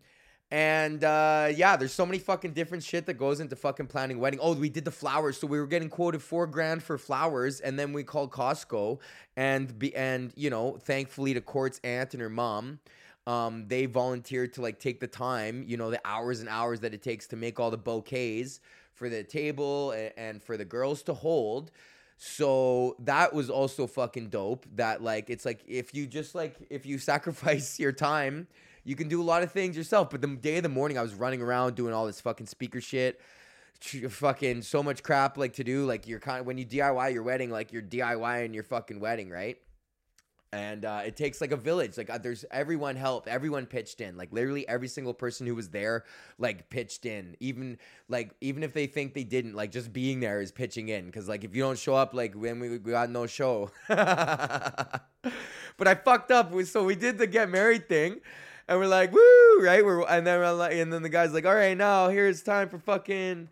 and 0.52 1.02
uh, 1.02 1.48
yeah, 1.54 1.76
there's 1.76 1.94
so 1.94 2.04
many 2.04 2.18
fucking 2.18 2.52
different 2.52 2.84
shit 2.84 3.06
that 3.06 3.14
goes 3.14 3.40
into 3.40 3.56
fucking 3.56 3.86
planning 3.86 4.18
wedding. 4.18 4.38
Oh, 4.42 4.52
we 4.52 4.68
did 4.68 4.84
the 4.84 4.90
flowers, 4.90 5.38
so 5.38 5.46
we 5.46 5.58
were 5.58 5.66
getting 5.66 5.88
quoted 5.88 6.20
four 6.20 6.46
grand 6.46 6.82
for 6.82 6.98
flowers, 6.98 7.60
and 7.60 7.78
then 7.78 7.94
we 7.94 8.04
called 8.04 8.32
Costco, 8.32 8.98
and 9.34 9.78
be 9.78 9.96
and 9.96 10.30
you 10.36 10.50
know, 10.50 10.76
thankfully 10.76 11.32
to 11.32 11.40
Court's 11.40 11.80
aunt 11.84 12.12
and 12.12 12.20
her 12.20 12.28
mom, 12.28 12.80
um, 13.26 13.66
they 13.68 13.86
volunteered 13.86 14.52
to 14.54 14.62
like 14.62 14.78
take 14.78 15.00
the 15.00 15.06
time, 15.06 15.64
you 15.66 15.76
know, 15.76 15.90
the 15.90 16.00
hours 16.04 16.40
and 16.40 16.48
hours 16.48 16.80
that 16.80 16.94
it 16.94 17.02
takes 17.02 17.26
to 17.28 17.36
make 17.36 17.60
all 17.60 17.70
the 17.70 17.78
bouquets 17.78 18.60
for 18.94 19.08
the 19.08 19.22
table 19.22 19.92
and, 19.92 20.12
and 20.16 20.42
for 20.42 20.56
the 20.56 20.64
girls 20.64 21.02
to 21.04 21.14
hold. 21.14 21.70
So 22.18 22.96
that 23.00 23.32
was 23.32 23.50
also 23.50 23.86
fucking 23.86 24.28
dope. 24.28 24.66
That 24.76 25.02
like 25.02 25.30
it's 25.30 25.44
like 25.44 25.62
if 25.66 25.94
you 25.94 26.06
just 26.06 26.34
like 26.34 26.56
if 26.70 26.86
you 26.86 26.98
sacrifice 26.98 27.78
your 27.78 27.92
time 27.92 28.46
you 28.84 28.96
can 28.96 29.08
do 29.08 29.20
a 29.20 29.24
lot 29.24 29.42
of 29.42 29.52
things 29.52 29.76
yourself. 29.76 30.10
But 30.10 30.20
the 30.20 30.28
day 30.28 30.56
of 30.56 30.62
the 30.62 30.68
morning, 30.68 30.98
I 30.98 31.02
was 31.02 31.14
running 31.14 31.40
around 31.40 31.74
doing 31.74 31.94
all 31.94 32.06
this 32.06 32.20
fucking 32.20 32.46
speaker 32.46 32.80
shit, 32.80 33.20
fucking 33.80 34.62
so 34.62 34.82
much 34.82 35.02
crap 35.02 35.36
like 35.36 35.54
to 35.54 35.64
do. 35.64 35.84
Like 35.86 36.06
you're 36.06 36.20
kind 36.20 36.40
of 36.40 36.46
when 36.46 36.58
you 36.58 36.66
DIY 36.66 37.12
your 37.12 37.22
wedding, 37.22 37.50
like 37.50 37.72
you're 37.72 37.82
DIYing 37.82 38.54
your 38.54 38.64
fucking 38.64 39.00
wedding, 39.00 39.30
right? 39.30 39.58
And 40.52 40.84
uh, 40.84 41.00
it 41.04 41.16
takes 41.16 41.40
like 41.40 41.50
a 41.52 41.56
village 41.56 41.96
like 41.96 42.10
uh, 42.10 42.18
there's 42.18 42.44
everyone 42.50 42.94
helped 42.94 43.26
everyone 43.26 43.64
pitched 43.64 44.00
in 44.00 44.16
like 44.16 44.32
literally 44.32 44.68
every 44.68 44.88
single 44.88 45.14
person 45.14 45.46
who 45.46 45.54
was 45.54 45.70
there 45.70 46.04
like 46.38 46.68
pitched 46.68 47.06
in 47.06 47.36
even 47.40 47.78
like 48.08 48.34
even 48.40 48.62
if 48.62 48.72
they 48.72 48.86
think 48.86 49.14
they 49.14 49.24
didn't 49.24 49.54
like 49.54 49.70
just 49.70 49.92
being 49.92 50.20
there 50.20 50.40
is 50.40 50.52
pitching 50.52 50.88
in 50.88 51.06
because 51.06 51.28
like 51.28 51.44
if 51.44 51.56
you 51.56 51.62
don't 51.62 51.78
show 51.78 51.94
up 51.94 52.12
like 52.12 52.34
when 52.34 52.60
we, 52.60 52.78
got 52.78 53.08
no 53.08 53.26
show 53.26 53.70
but 53.88 55.02
i 55.86 55.94
fucked 55.94 56.30
up 56.30 56.52
so 56.64 56.84
we 56.84 56.94
did 56.94 57.16
the 57.16 57.26
get 57.26 57.48
married 57.48 57.88
thing 57.88 58.20
and 58.68 58.78
we're 58.78 58.86
like, 58.86 59.12
woo, 59.12 59.60
right? 59.60 59.84
We're 59.84 60.06
and 60.06 60.26
then 60.26 60.58
like, 60.58 60.74
and 60.74 60.92
then 60.92 61.02
the 61.02 61.08
guy's 61.08 61.32
like, 61.32 61.44
all 61.44 61.54
right, 61.54 61.76
now 61.76 62.08
here's 62.08 62.42
time 62.42 62.68
for 62.68 62.78
fucking 62.78 63.48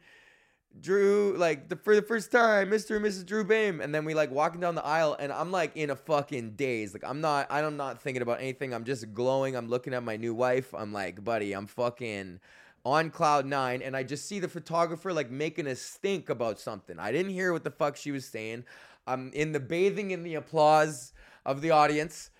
Drew, 0.78 1.34
like 1.36 1.68
the 1.68 1.76
for 1.76 1.94
the 1.94 2.02
first 2.02 2.30
time, 2.30 2.70
Mr. 2.70 2.96
and 2.96 3.04
Mrs. 3.04 3.26
Drew 3.26 3.44
Behm. 3.44 3.82
And 3.82 3.94
then 3.94 4.04
we 4.04 4.14
like 4.14 4.30
walking 4.30 4.60
down 4.60 4.74
the 4.74 4.84
aisle, 4.84 5.16
and 5.18 5.32
I'm 5.32 5.50
like 5.50 5.76
in 5.76 5.90
a 5.90 5.96
fucking 5.96 6.52
daze. 6.52 6.92
Like 6.92 7.04
I'm 7.04 7.20
not, 7.20 7.46
I'm 7.50 7.76
not 7.76 8.00
thinking 8.00 8.22
about 8.22 8.40
anything. 8.40 8.72
I'm 8.72 8.84
just 8.84 9.12
glowing. 9.12 9.56
I'm 9.56 9.68
looking 9.68 9.94
at 9.94 10.02
my 10.02 10.16
new 10.16 10.34
wife. 10.34 10.72
I'm 10.74 10.92
like, 10.92 11.24
buddy, 11.24 11.52
I'm 11.52 11.66
fucking 11.66 12.40
on 12.84 13.10
cloud 13.10 13.44
nine 13.44 13.82
and 13.82 13.94
I 13.94 14.02
just 14.02 14.26
see 14.26 14.38
the 14.38 14.48
photographer 14.48 15.12
like 15.12 15.30
making 15.30 15.66
a 15.66 15.76
stink 15.76 16.30
about 16.30 16.58
something. 16.58 16.98
I 16.98 17.12
didn't 17.12 17.32
hear 17.32 17.52
what 17.52 17.62
the 17.62 17.70
fuck 17.70 17.96
she 17.96 18.10
was 18.10 18.24
saying. 18.24 18.64
I'm 19.06 19.30
in 19.34 19.52
the 19.52 19.60
bathing 19.60 20.12
in 20.12 20.22
the 20.22 20.36
applause 20.36 21.12
of 21.44 21.60
the 21.60 21.72
audience 21.72 22.30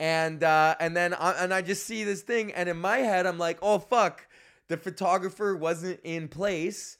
and 0.00 0.42
uh, 0.42 0.74
and 0.80 0.96
then 0.96 1.12
I, 1.12 1.32
and 1.32 1.52
I 1.52 1.60
just 1.60 1.86
see 1.86 2.04
this 2.04 2.22
thing, 2.22 2.52
and 2.52 2.68
in 2.70 2.78
my 2.78 2.98
head 2.98 3.26
I'm 3.26 3.38
like, 3.38 3.58
oh 3.60 3.78
fuck, 3.78 4.26
the 4.68 4.78
photographer 4.78 5.54
wasn't 5.54 6.00
in 6.02 6.26
place 6.26 6.96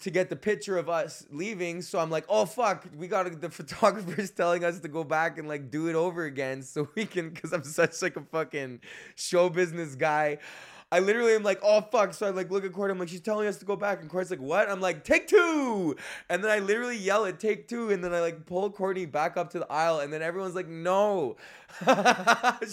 to 0.00 0.10
get 0.10 0.28
the 0.28 0.36
picture 0.36 0.78
of 0.78 0.88
us 0.88 1.26
leaving. 1.30 1.82
So 1.82 1.98
I'm 1.98 2.10
like, 2.10 2.24
oh 2.28 2.44
fuck, 2.44 2.86
we 2.96 3.08
got 3.08 3.40
the 3.40 3.50
photographer's 3.50 4.30
telling 4.30 4.64
us 4.64 4.80
to 4.80 4.88
go 4.88 5.04
back 5.04 5.38
and 5.38 5.48
like 5.48 5.70
do 5.70 5.88
it 5.88 5.94
over 5.94 6.24
again 6.24 6.62
so 6.62 6.88
we 6.94 7.06
can, 7.06 7.30
because 7.30 7.52
I'm 7.52 7.64
such 7.64 8.02
like 8.02 8.16
a 8.16 8.22
fucking 8.22 8.80
show 9.16 9.48
business 9.48 9.94
guy. 9.94 10.38
I 10.92 10.98
literally 10.98 11.34
am 11.34 11.44
like, 11.44 11.60
oh 11.62 11.82
fuck. 11.82 12.14
So 12.14 12.26
I 12.26 12.30
like 12.30 12.50
look 12.50 12.64
at 12.64 12.72
Courtney. 12.72 12.92
I'm 12.92 12.98
like, 12.98 13.08
she's 13.08 13.20
telling 13.20 13.46
us 13.46 13.58
to 13.58 13.64
go 13.64 13.76
back. 13.76 14.00
And 14.00 14.10
Courtney's 14.10 14.30
like, 14.32 14.40
what? 14.40 14.68
I'm 14.68 14.80
like, 14.80 15.04
take 15.04 15.28
two. 15.28 15.94
And 16.28 16.42
then 16.42 16.50
I 16.50 16.58
literally 16.58 16.96
yell 16.96 17.26
at 17.26 17.38
take 17.38 17.68
two. 17.68 17.90
And 17.90 18.02
then 18.02 18.12
I 18.12 18.20
like 18.20 18.44
pull 18.44 18.68
Courtney 18.70 19.06
back 19.06 19.36
up 19.36 19.50
to 19.50 19.60
the 19.60 19.72
aisle. 19.72 20.00
And 20.00 20.12
then 20.12 20.20
everyone's 20.20 20.56
like, 20.56 20.66
no. 20.66 21.36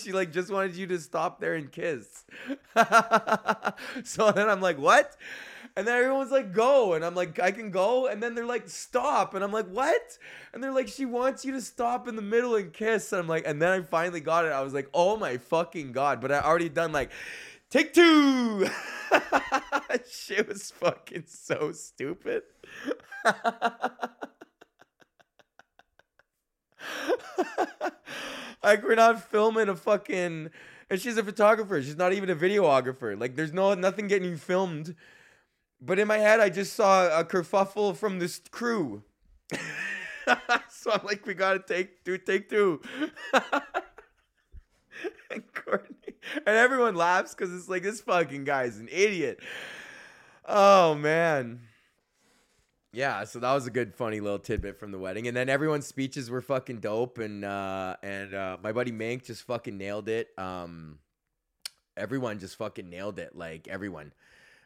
she 0.02 0.14
like 0.14 0.32
just 0.32 0.52
wanted 0.52 0.76
you 0.76 0.88
to 0.88 1.00
stop 1.00 1.40
there 1.40 1.54
and 1.54 1.72
kiss. 1.72 2.26
so 4.04 4.32
then 4.32 4.50
I'm 4.50 4.62
like, 4.62 4.80
what? 4.80 5.16
And 5.78 5.88
then 5.88 5.96
everyone's 5.96 6.32
like, 6.32 6.52
go. 6.54 6.94
And 6.94 7.06
I'm 7.06 7.16
like, 7.16 7.40
I 7.40 7.52
can 7.52 7.72
go. 7.72 8.08
And 8.08 8.22
then 8.22 8.36
they're 8.36 8.46
like, 8.46 8.68
stop. 8.68 9.34
And 9.36 9.44
I'm 9.44 9.54
like, 9.54 9.68
what? 9.68 10.18
And 10.52 10.62
they're 10.62 10.74
like, 10.74 10.90
she 10.90 11.06
wants 11.06 11.46
you 11.46 11.54
to 11.54 11.62
stop 11.62 12.08
in 12.08 12.18
the 12.18 12.22
middle 12.22 12.56
and 12.56 12.74
kiss. 12.74 13.14
And 13.14 13.22
I'm 13.22 13.28
like, 13.28 13.44
and 13.46 13.62
then 13.62 13.72
I 13.72 13.82
finally 13.82 14.20
got 14.20 14.46
it. 14.46 14.52
I 14.52 14.62
was 14.62 14.74
like, 14.74 14.90
oh 14.94 15.16
my 15.16 15.38
fucking 15.38 15.94
God. 15.94 16.20
But 16.20 16.32
I 16.34 16.42
already 16.42 16.68
done 16.68 16.92
like, 16.92 17.12
Take 17.70 17.94
two. 17.94 18.68
Shit 20.10 20.48
was 20.48 20.72
fucking 20.72 21.26
so 21.28 21.74
stupid. 21.74 22.44
like 28.64 28.84
we're 28.84 28.96
not 28.96 29.22
filming 29.30 29.68
a 29.68 29.76
fucking 29.76 30.50
and 30.90 31.02
she's 31.02 31.18
a 31.18 31.24
photographer. 31.24 31.82
She's 31.82 31.98
not 31.98 32.14
even 32.14 32.30
a 32.30 32.36
videographer. 32.36 33.20
Like 33.20 33.36
there's 33.36 33.52
no 33.52 33.74
nothing 33.74 34.08
getting 34.08 34.38
filmed. 34.38 34.96
But 35.80 36.00
in 36.00 36.08
my 36.08 36.18
head 36.18 36.40
I 36.40 36.50
just 36.50 36.74
saw 36.74 37.20
a 37.20 37.24
kerfuffle 37.24 37.96
from 37.96 38.20
this 38.20 38.42
crew. 38.52 39.04
so 40.70 40.92
I'm 40.92 41.06
like, 41.06 41.26
we 41.26 41.34
gotta 41.34 41.60
take 41.60 42.04
two, 42.04 42.18
take 42.18 42.50
two. 42.50 42.82
and 45.32 45.44
Courtney 45.54 46.08
and 46.36 46.56
everyone 46.56 46.96
laughs 46.96 47.34
because 47.34 47.54
it's 47.54 47.70
like 47.70 47.84
this 47.84 48.02
fucking 48.02 48.44
guy's 48.44 48.78
an 48.78 48.90
idiot. 48.92 49.40
Oh 50.46 50.96
man. 50.96 51.62
yeah, 52.94 53.24
so 53.26 53.40
that 53.40 53.54
was 53.54 53.68
a 53.68 53.72
good, 53.72 53.94
funny 53.96 54.20
little 54.20 54.40
tidbit 54.40 54.80
from 54.80 54.92
the 54.92 55.00
wedding, 55.00 55.28
and 55.28 55.36
then 55.36 55.50
everyone's 55.50 55.86
speeches 55.86 56.30
were 56.30 56.42
fucking 56.42 56.80
dope, 56.80 57.18
and 57.18 57.44
uh, 57.44 57.96
and 58.02 58.34
uh, 58.34 58.58
my 58.64 58.72
buddy 58.72 58.92
Mink 58.92 59.26
just 59.26 59.44
fucking 59.44 59.78
nailed 59.78 60.10
it. 60.10 60.30
Um, 60.38 61.00
everyone 61.96 62.40
just 62.40 62.58
fucking 62.58 62.90
nailed 62.90 63.20
it, 63.20 63.36
like 63.36 63.68
everyone. 63.68 64.14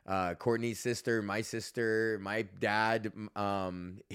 Uh, 0.08 0.34
Courtney's 0.34 0.80
sister, 0.80 1.22
my 1.22 1.42
sister, 1.42 2.20
my 2.22 2.44
dad. 2.60 3.12
Um, 3.36 4.00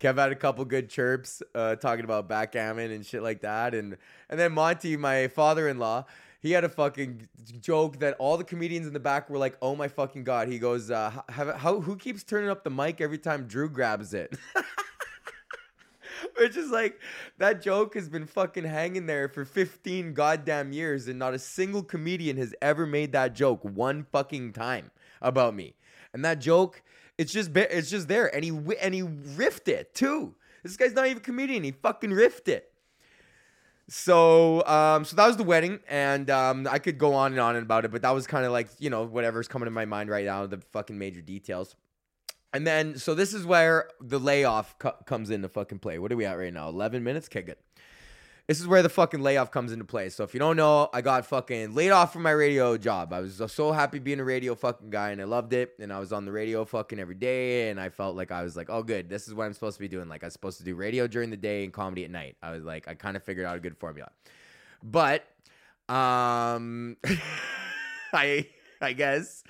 Kev 0.00 0.16
had 0.16 0.32
a 0.32 0.36
couple 0.36 0.64
good 0.64 0.88
chirps 0.88 1.42
uh, 1.54 1.76
talking 1.76 2.04
about 2.04 2.28
backgammon 2.28 2.92
and 2.92 3.04
shit 3.04 3.22
like 3.22 3.40
that, 3.42 3.74
and 3.74 3.96
and 4.30 4.38
then 4.38 4.52
Monty, 4.52 4.96
my 4.96 5.28
father-in-law, 5.28 6.04
he 6.40 6.52
had 6.52 6.64
a 6.64 6.68
fucking 6.68 7.28
joke 7.60 7.98
that 7.98 8.14
all 8.18 8.36
the 8.36 8.44
comedians 8.44 8.86
in 8.86 8.92
the 8.92 9.00
back 9.00 9.28
were 9.28 9.38
like, 9.38 9.56
"Oh 9.60 9.74
my 9.74 9.88
fucking 9.88 10.24
god!" 10.24 10.48
He 10.48 10.58
goes, 10.58 10.90
uh, 10.90 11.10
"How, 11.28 11.52
how 11.52 11.80
who 11.80 11.96
keeps 11.96 12.22
turning 12.22 12.48
up 12.48 12.62
the 12.64 12.70
mic 12.70 13.00
every 13.00 13.18
time 13.18 13.46
Drew 13.46 13.68
grabs 13.68 14.14
it?" 14.14 14.36
Which 16.38 16.56
is 16.56 16.70
like 16.70 17.00
that 17.38 17.62
joke 17.62 17.94
has 17.94 18.08
been 18.08 18.26
fucking 18.26 18.64
hanging 18.64 19.06
there 19.06 19.28
for 19.28 19.44
15 19.44 20.14
goddamn 20.14 20.72
years, 20.72 21.08
and 21.08 21.18
not 21.18 21.34
a 21.34 21.38
single 21.38 21.82
comedian 21.82 22.36
has 22.36 22.54
ever 22.62 22.86
made 22.86 23.12
that 23.12 23.34
joke 23.34 23.60
one 23.62 24.06
fucking 24.10 24.52
time 24.52 24.90
about 25.20 25.54
me. 25.54 25.74
And 26.12 26.24
that 26.24 26.40
joke, 26.40 26.82
it's 27.16 27.32
just 27.32 27.56
it's 27.56 27.90
just 27.90 28.08
there, 28.08 28.34
and 28.34 28.44
he 28.44 28.50
and 28.80 28.94
he 28.94 29.02
riffed 29.02 29.68
it 29.68 29.94
too. 29.94 30.34
This 30.62 30.76
guy's 30.76 30.92
not 30.92 31.06
even 31.06 31.18
a 31.18 31.20
comedian. 31.20 31.64
He 31.64 31.72
fucking 31.72 32.10
riffed 32.10 32.48
it. 32.48 32.72
So, 33.90 34.64
um, 34.66 35.06
so 35.06 35.16
that 35.16 35.26
was 35.26 35.38
the 35.38 35.44
wedding, 35.44 35.80
and 35.88 36.28
um, 36.28 36.68
I 36.70 36.78
could 36.78 36.98
go 36.98 37.14
on 37.14 37.32
and 37.32 37.40
on 37.40 37.56
about 37.56 37.86
it, 37.86 37.90
but 37.90 38.02
that 38.02 38.10
was 38.10 38.26
kind 38.26 38.44
of 38.44 38.52
like 38.52 38.68
you 38.78 38.90
know 38.90 39.04
whatever's 39.04 39.48
coming 39.48 39.64
to 39.64 39.70
my 39.70 39.86
mind 39.86 40.10
right 40.10 40.26
now, 40.26 40.46
the 40.46 40.60
fucking 40.72 40.98
major 40.98 41.22
details. 41.22 41.74
And 42.52 42.66
then, 42.66 42.96
so 42.98 43.14
this 43.14 43.34
is 43.34 43.44
where 43.44 43.90
the 44.00 44.18
layoff 44.18 44.78
co- 44.78 44.96
comes 45.04 45.30
into 45.30 45.48
fucking 45.48 45.80
play. 45.80 45.98
What 45.98 46.10
are 46.12 46.16
we 46.16 46.24
at 46.24 46.38
right 46.38 46.52
now? 46.52 46.68
Eleven 46.68 47.04
minutes. 47.04 47.28
Okay, 47.28 47.42
good. 47.42 47.56
This 48.48 48.60
is 48.60 48.66
where 48.66 48.82
the 48.82 48.88
fucking 48.88 49.20
layoff 49.20 49.50
comes 49.50 49.72
into 49.72 49.84
play. 49.84 50.08
So 50.08 50.24
if 50.24 50.32
you 50.32 50.40
don't 50.40 50.56
know, 50.56 50.88
I 50.94 51.02
got 51.02 51.26
fucking 51.26 51.74
laid 51.74 51.90
off 51.90 52.14
from 52.14 52.22
my 52.22 52.30
radio 52.30 52.78
job. 52.78 53.12
I 53.12 53.20
was 53.20 53.42
so 53.48 53.72
happy 53.72 53.98
being 53.98 54.20
a 54.20 54.24
radio 54.24 54.54
fucking 54.54 54.88
guy 54.88 55.10
and 55.10 55.20
I 55.20 55.24
loved 55.24 55.52
it. 55.52 55.74
And 55.78 55.92
I 55.92 55.98
was 55.98 56.14
on 56.14 56.24
the 56.24 56.32
radio 56.32 56.64
fucking 56.64 56.98
every 56.98 57.14
day. 57.14 57.68
And 57.68 57.78
I 57.78 57.90
felt 57.90 58.16
like 58.16 58.32
I 58.32 58.42
was 58.42 58.56
like, 58.56 58.70
oh, 58.70 58.82
good. 58.82 59.10
This 59.10 59.28
is 59.28 59.34
what 59.34 59.44
I'm 59.44 59.52
supposed 59.52 59.76
to 59.76 59.80
be 59.80 59.88
doing. 59.88 60.08
Like 60.08 60.24
I 60.24 60.28
was 60.28 60.32
supposed 60.32 60.56
to 60.56 60.64
do 60.64 60.74
radio 60.74 61.06
during 61.06 61.28
the 61.28 61.36
day 61.36 61.62
and 61.62 61.74
comedy 61.74 62.06
at 62.06 62.10
night. 62.10 62.36
I 62.42 62.52
was 62.52 62.64
like, 62.64 62.88
I 62.88 62.94
kind 62.94 63.18
of 63.18 63.22
figured 63.22 63.44
out 63.44 63.54
a 63.54 63.60
good 63.60 63.76
formula. 63.76 64.10
But, 64.82 65.26
um, 65.90 66.96
I, 68.14 68.48
I 68.80 68.94
guess 68.94 69.44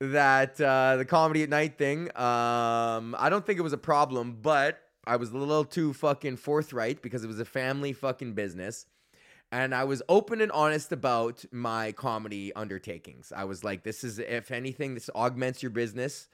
that 0.00 0.60
uh, 0.60 0.96
the 0.96 1.04
comedy 1.04 1.42
at 1.42 1.48
night 1.48 1.78
thing, 1.78 2.04
um, 2.16 3.16
I 3.18 3.28
don't 3.30 3.44
think 3.44 3.58
it 3.58 3.62
was 3.62 3.72
a 3.72 3.78
problem, 3.78 4.38
but 4.42 4.80
I 5.06 5.16
was 5.16 5.30
a 5.30 5.36
little 5.36 5.64
too 5.64 5.92
fucking 5.92 6.36
forthright 6.36 7.00
because 7.02 7.24
it 7.24 7.28
was 7.28 7.40
a 7.40 7.44
family 7.44 7.92
fucking 7.92 8.34
business. 8.34 8.86
And 9.52 9.74
I 9.74 9.84
was 9.84 10.02
open 10.08 10.40
and 10.40 10.50
honest 10.50 10.90
about 10.90 11.44
my 11.52 11.92
comedy 11.92 12.52
undertakings. 12.54 13.32
I 13.34 13.44
was 13.44 13.62
like, 13.62 13.84
this 13.84 14.02
is, 14.02 14.18
if 14.18 14.50
anything, 14.50 14.94
this 14.94 15.08
augments 15.14 15.62
your 15.62 15.70
business. 15.70 16.26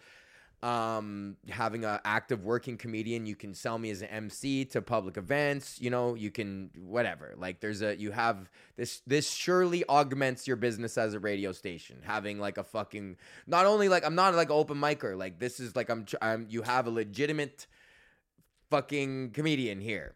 Um, 0.63 1.37
having 1.49 1.85
an 1.85 1.99
active 2.05 2.45
working 2.45 2.77
comedian, 2.77 3.27
you 3.27 3.35
can 3.35 3.53
sell 3.53 3.79
me 3.79 3.91
as 3.91 4.01
an 4.01 4.09
MC 4.09 4.65
to 4.67 4.81
public 4.81 5.17
events. 5.17 5.81
You 5.81 5.91
know, 5.91 6.15
you 6.15 6.31
can 6.31 6.71
whatever. 6.79 7.35
Like, 7.37 7.61
there's 7.61 7.83
a 7.83 7.97
you 7.97 8.13
have 8.13 8.49
this. 8.77 9.03
This 9.07 9.29
surely 9.29 9.85
augments 9.89 10.47
your 10.47 10.57
business 10.57 10.97
as 10.97 11.15
a 11.15 11.19
radio 11.19 11.51
station. 11.51 11.99
Having 12.05 12.39
like 12.39 12.59
a 12.59 12.65
fucking 12.65 13.17
not 13.47 13.67
only 13.67 13.89
like 13.89 14.05
I'm 14.07 14.15
not 14.15 14.35
like 14.35 14.51
an 14.51 14.57
open 14.57 14.79
micer. 14.79 15.17
Like 15.17 15.41
this 15.41 15.59
is 15.59 15.75
like 15.75 15.91
I'm. 15.91 16.07
I'm 16.23 16.47
you 16.49 16.63
have 16.63 16.87
a 16.87 16.91
legitimate 16.91 17.67
fucking 18.73 19.33
comedian 19.33 19.81
here. 19.81 20.15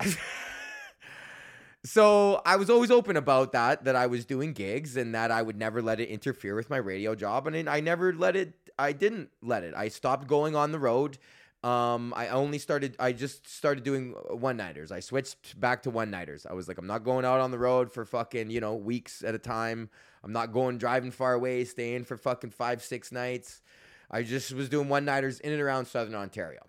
so 1.84 2.42
I 2.44 2.56
was 2.56 2.68
always 2.68 2.90
open 2.90 3.16
about 3.16 3.52
that, 3.52 3.84
that 3.84 3.94
I 3.94 4.06
was 4.06 4.24
doing 4.24 4.52
gigs 4.52 4.96
and 4.96 5.14
that 5.14 5.30
I 5.30 5.42
would 5.42 5.56
never 5.56 5.80
let 5.80 6.00
it 6.00 6.08
interfere 6.08 6.56
with 6.56 6.70
my 6.70 6.76
radio 6.76 7.14
job. 7.14 7.46
And 7.46 7.68
I 7.68 7.78
never 7.78 8.12
let 8.12 8.34
it, 8.34 8.54
I 8.78 8.92
didn't 8.92 9.30
let 9.42 9.62
it. 9.64 9.74
I 9.76 9.88
stopped 9.88 10.26
going 10.26 10.56
on 10.56 10.72
the 10.72 10.78
road. 10.78 11.18
Um, 11.62 12.12
I 12.16 12.28
only 12.28 12.58
started, 12.58 12.96
I 12.98 13.12
just 13.12 13.46
started 13.48 13.84
doing 13.84 14.14
one 14.28 14.56
nighters. 14.56 14.90
I 14.90 14.98
switched 14.98 15.58
back 15.60 15.82
to 15.84 15.90
one 15.90 16.10
nighters. 16.10 16.44
I 16.44 16.54
was 16.54 16.66
like, 16.66 16.76
I'm 16.78 16.88
not 16.88 17.04
going 17.04 17.24
out 17.24 17.40
on 17.40 17.52
the 17.52 17.58
road 17.58 17.92
for 17.92 18.04
fucking, 18.04 18.50
you 18.50 18.60
know, 18.60 18.74
weeks 18.74 19.22
at 19.22 19.34
a 19.34 19.38
time. 19.38 19.88
I'm 20.24 20.32
not 20.32 20.52
going 20.52 20.78
driving 20.78 21.12
far 21.12 21.34
away, 21.34 21.64
staying 21.64 22.04
for 22.04 22.16
fucking 22.16 22.50
five, 22.50 22.82
six 22.82 23.12
nights. 23.12 23.62
I 24.10 24.24
just 24.24 24.52
was 24.52 24.68
doing 24.68 24.88
one 24.88 25.04
nighters 25.04 25.38
in 25.38 25.52
and 25.52 25.62
around 25.62 25.86
Southern 25.86 26.16
Ontario 26.16 26.62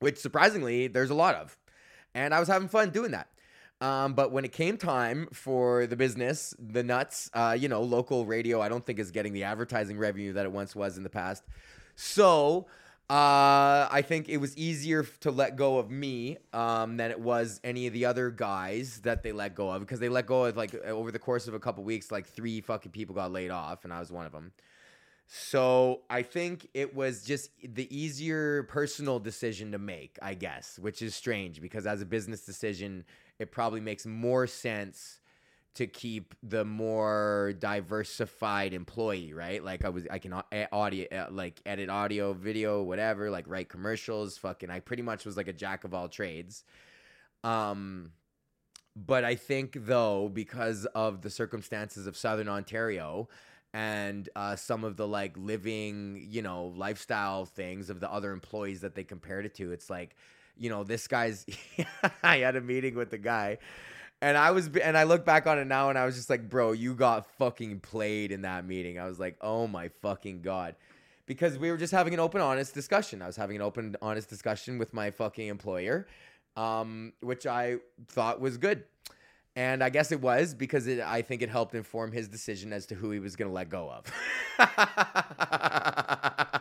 which 0.00 0.18
surprisingly 0.18 0.88
there's 0.88 1.10
a 1.10 1.14
lot 1.14 1.36
of. 1.36 1.56
And 2.14 2.34
I 2.34 2.40
was 2.40 2.48
having 2.48 2.68
fun 2.68 2.90
doing 2.90 3.12
that. 3.12 3.28
Um, 3.80 4.12
but 4.12 4.30
when 4.30 4.44
it 4.44 4.52
came 4.52 4.76
time 4.76 5.28
for 5.32 5.86
the 5.86 5.96
business, 5.96 6.54
the 6.58 6.82
nuts, 6.82 7.30
uh, 7.32 7.56
you 7.58 7.68
know, 7.68 7.82
local 7.82 8.26
radio, 8.26 8.60
I 8.60 8.68
don't 8.68 8.84
think 8.84 8.98
is 8.98 9.10
getting 9.10 9.32
the 9.32 9.44
advertising 9.44 9.98
revenue 9.98 10.34
that 10.34 10.44
it 10.44 10.52
once 10.52 10.76
was 10.76 10.98
in 10.98 11.02
the 11.02 11.10
past. 11.10 11.42
So 11.96 12.66
uh, 13.08 13.88
I 13.90 14.04
think 14.06 14.28
it 14.28 14.36
was 14.36 14.56
easier 14.56 15.04
to 15.20 15.30
let 15.30 15.56
go 15.56 15.78
of 15.78 15.90
me 15.90 16.36
um, 16.52 16.96
than 16.96 17.10
it 17.10 17.18
was 17.18 17.60
any 17.64 17.86
of 17.86 17.92
the 17.92 18.04
other 18.04 18.30
guys 18.30 19.00
that 19.00 19.22
they 19.22 19.32
let 19.32 19.54
go 19.54 19.70
of 19.70 19.80
because 19.80 19.98
they 19.98 20.08
let 20.08 20.26
go 20.26 20.44
of 20.44 20.56
like 20.56 20.74
over 20.84 21.10
the 21.10 21.18
course 21.18 21.48
of 21.48 21.54
a 21.54 21.58
couple 21.58 21.82
weeks, 21.82 22.12
like 22.12 22.26
three 22.26 22.60
fucking 22.60 22.92
people 22.92 23.14
got 23.14 23.32
laid 23.32 23.50
off, 23.50 23.84
and 23.84 23.92
I 23.92 23.98
was 23.98 24.12
one 24.12 24.26
of 24.26 24.32
them. 24.32 24.52
So 25.26 26.02
I 26.10 26.22
think 26.22 26.68
it 26.74 26.94
was 26.94 27.24
just 27.24 27.50
the 27.62 27.88
easier 27.96 28.64
personal 28.64 29.18
decision 29.18 29.72
to 29.72 29.78
make, 29.78 30.18
I 30.20 30.34
guess, 30.34 30.78
which 30.78 31.02
is 31.02 31.14
strange 31.14 31.60
because 31.60 31.86
as 31.86 32.02
a 32.02 32.06
business 32.06 32.42
decision, 32.44 33.04
it 33.40 33.50
probably 33.50 33.80
makes 33.80 34.06
more 34.06 34.46
sense 34.46 35.18
to 35.72 35.86
keep 35.86 36.34
the 36.42 36.64
more 36.64 37.54
diversified 37.58 38.74
employee, 38.74 39.32
right? 39.32 39.64
Like 39.64 39.84
I 39.84 39.88
was, 39.88 40.06
I 40.10 40.18
can 40.18 40.34
audio, 40.72 41.28
like 41.30 41.60
edit 41.64 41.88
audio, 41.88 42.34
video, 42.34 42.82
whatever, 42.82 43.30
like 43.30 43.46
write 43.48 43.68
commercials. 43.68 44.36
Fucking, 44.38 44.68
I 44.68 44.80
pretty 44.80 45.02
much 45.02 45.24
was 45.24 45.36
like 45.36 45.48
a 45.48 45.52
jack 45.52 45.84
of 45.84 45.94
all 45.94 46.08
trades. 46.08 46.64
Um, 47.42 48.10
but 48.94 49.24
I 49.24 49.36
think 49.36 49.76
though, 49.86 50.28
because 50.28 50.84
of 50.86 51.22
the 51.22 51.30
circumstances 51.30 52.06
of 52.06 52.16
Southern 52.16 52.48
Ontario, 52.48 53.28
and 53.72 54.28
uh, 54.34 54.56
some 54.56 54.82
of 54.82 54.96
the 54.96 55.06
like 55.06 55.36
living, 55.38 56.26
you 56.28 56.42
know, 56.42 56.74
lifestyle 56.76 57.46
things 57.46 57.88
of 57.88 58.00
the 58.00 58.12
other 58.12 58.32
employees 58.32 58.80
that 58.80 58.96
they 58.96 59.04
compared 59.04 59.46
it 59.46 59.54
to. 59.54 59.70
It's 59.72 59.88
like, 59.88 60.16
you 60.60 60.70
know, 60.70 60.84
this 60.84 61.08
guy's. 61.08 61.44
I 62.22 62.38
had 62.38 62.54
a 62.54 62.60
meeting 62.60 62.94
with 62.94 63.10
the 63.10 63.18
guy, 63.18 63.58
and 64.20 64.36
I 64.36 64.52
was, 64.52 64.68
and 64.68 64.96
I 64.96 65.04
look 65.04 65.24
back 65.24 65.46
on 65.46 65.58
it 65.58 65.64
now, 65.66 65.88
and 65.88 65.98
I 65.98 66.04
was 66.04 66.14
just 66.14 66.30
like, 66.30 66.48
bro, 66.48 66.72
you 66.72 66.94
got 66.94 67.26
fucking 67.38 67.80
played 67.80 68.30
in 68.30 68.42
that 68.42 68.66
meeting. 68.66 68.98
I 68.98 69.06
was 69.06 69.18
like, 69.18 69.36
oh 69.40 69.66
my 69.66 69.88
fucking 70.02 70.42
god. 70.42 70.76
Because 71.26 71.58
we 71.58 71.70
were 71.70 71.76
just 71.76 71.92
having 71.92 72.12
an 72.12 72.20
open, 72.20 72.40
honest 72.40 72.74
discussion. 72.74 73.22
I 73.22 73.26
was 73.26 73.36
having 73.36 73.56
an 73.56 73.62
open, 73.62 73.96
honest 74.02 74.28
discussion 74.28 74.78
with 74.78 74.92
my 74.92 75.10
fucking 75.10 75.46
employer, 75.46 76.06
um, 76.56 77.12
which 77.20 77.46
I 77.46 77.76
thought 78.08 78.40
was 78.40 78.58
good. 78.58 78.84
And 79.56 79.82
I 79.82 79.90
guess 79.90 80.12
it 80.12 80.20
was 80.20 80.54
because 80.54 80.86
it, 80.86 81.00
I 81.00 81.22
think 81.22 81.42
it 81.42 81.48
helped 81.48 81.74
inform 81.74 82.12
his 82.12 82.28
decision 82.28 82.72
as 82.72 82.86
to 82.86 82.94
who 82.94 83.10
he 83.10 83.18
was 83.20 83.36
going 83.36 83.48
to 83.48 83.54
let 83.54 83.68
go 83.68 83.90
of. 83.90 84.04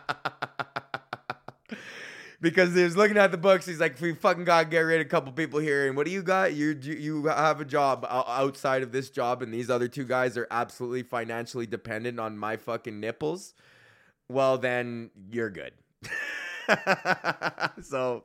because 2.41 2.74
he 2.75 2.84
was 2.84 2.96
looking 2.96 3.17
at 3.17 3.31
the 3.31 3.38
books. 3.38 3.65
He's 3.65 3.79
like, 3.79 4.00
"We 4.00 4.13
fucking 4.13 4.43
gotta 4.46 4.67
get 4.67 4.79
rid 4.79 5.01
of 5.01 5.08
a 5.08 5.10
couple 5.10 5.31
people 5.31 5.60
here." 5.60 5.88
And 5.88 5.96
what 5.96 6.05
do 6.05 6.12
you 6.12 6.24
got? 6.24 6.53
You 6.53 6.77
you 6.81 7.25
have 7.25 7.62
a 7.62 7.65
job 7.65 8.05
outside 8.10 8.84
of 8.84 8.91
this 8.91 9.10
job, 9.10 9.41
and 9.41 9.53
these 9.53 9.69
other 9.69 9.88
two 9.88 10.05
guys 10.05 10.38
are 10.38 10.48
absolutely 10.51 11.03
financially 11.03 11.65
dependent 11.65 12.19
on 12.19 12.38
my 12.38 12.58
fucking 12.58 13.00
nipples. 13.00 13.53
Well, 14.27 14.58
then 14.58 15.10
you're 15.31 15.50
good. 15.50 15.74
so 17.81 18.24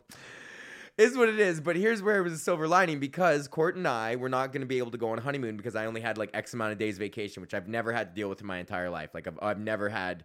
is 0.96 1.16
what 1.16 1.28
it 1.28 1.40
is. 1.40 1.60
But 1.60 1.76
here's 1.76 2.02
where 2.02 2.18
it 2.18 2.22
was 2.22 2.32
a 2.32 2.38
silver 2.38 2.68
lining 2.68 3.00
because 3.00 3.48
Court 3.48 3.76
and 3.76 3.86
I 3.86 4.16
were 4.16 4.28
not 4.28 4.52
going 4.52 4.60
to 4.60 4.66
be 4.66 4.78
able 4.78 4.90
to 4.92 4.98
go 4.98 5.10
on 5.10 5.18
honeymoon 5.18 5.56
because 5.56 5.74
I 5.74 5.86
only 5.86 6.00
had 6.00 6.18
like 6.18 6.30
X 6.34 6.54
amount 6.54 6.72
of 6.72 6.78
days 6.78 6.98
vacation, 6.98 7.40
which 7.40 7.54
I've 7.54 7.68
never 7.68 7.92
had 7.92 8.10
to 8.10 8.14
deal 8.14 8.28
with 8.28 8.40
in 8.40 8.46
my 8.46 8.58
entire 8.58 8.90
life. 8.90 9.10
Like 9.14 9.26
I've, 9.26 9.38
I've 9.42 9.58
never 9.58 9.88
had. 9.88 10.24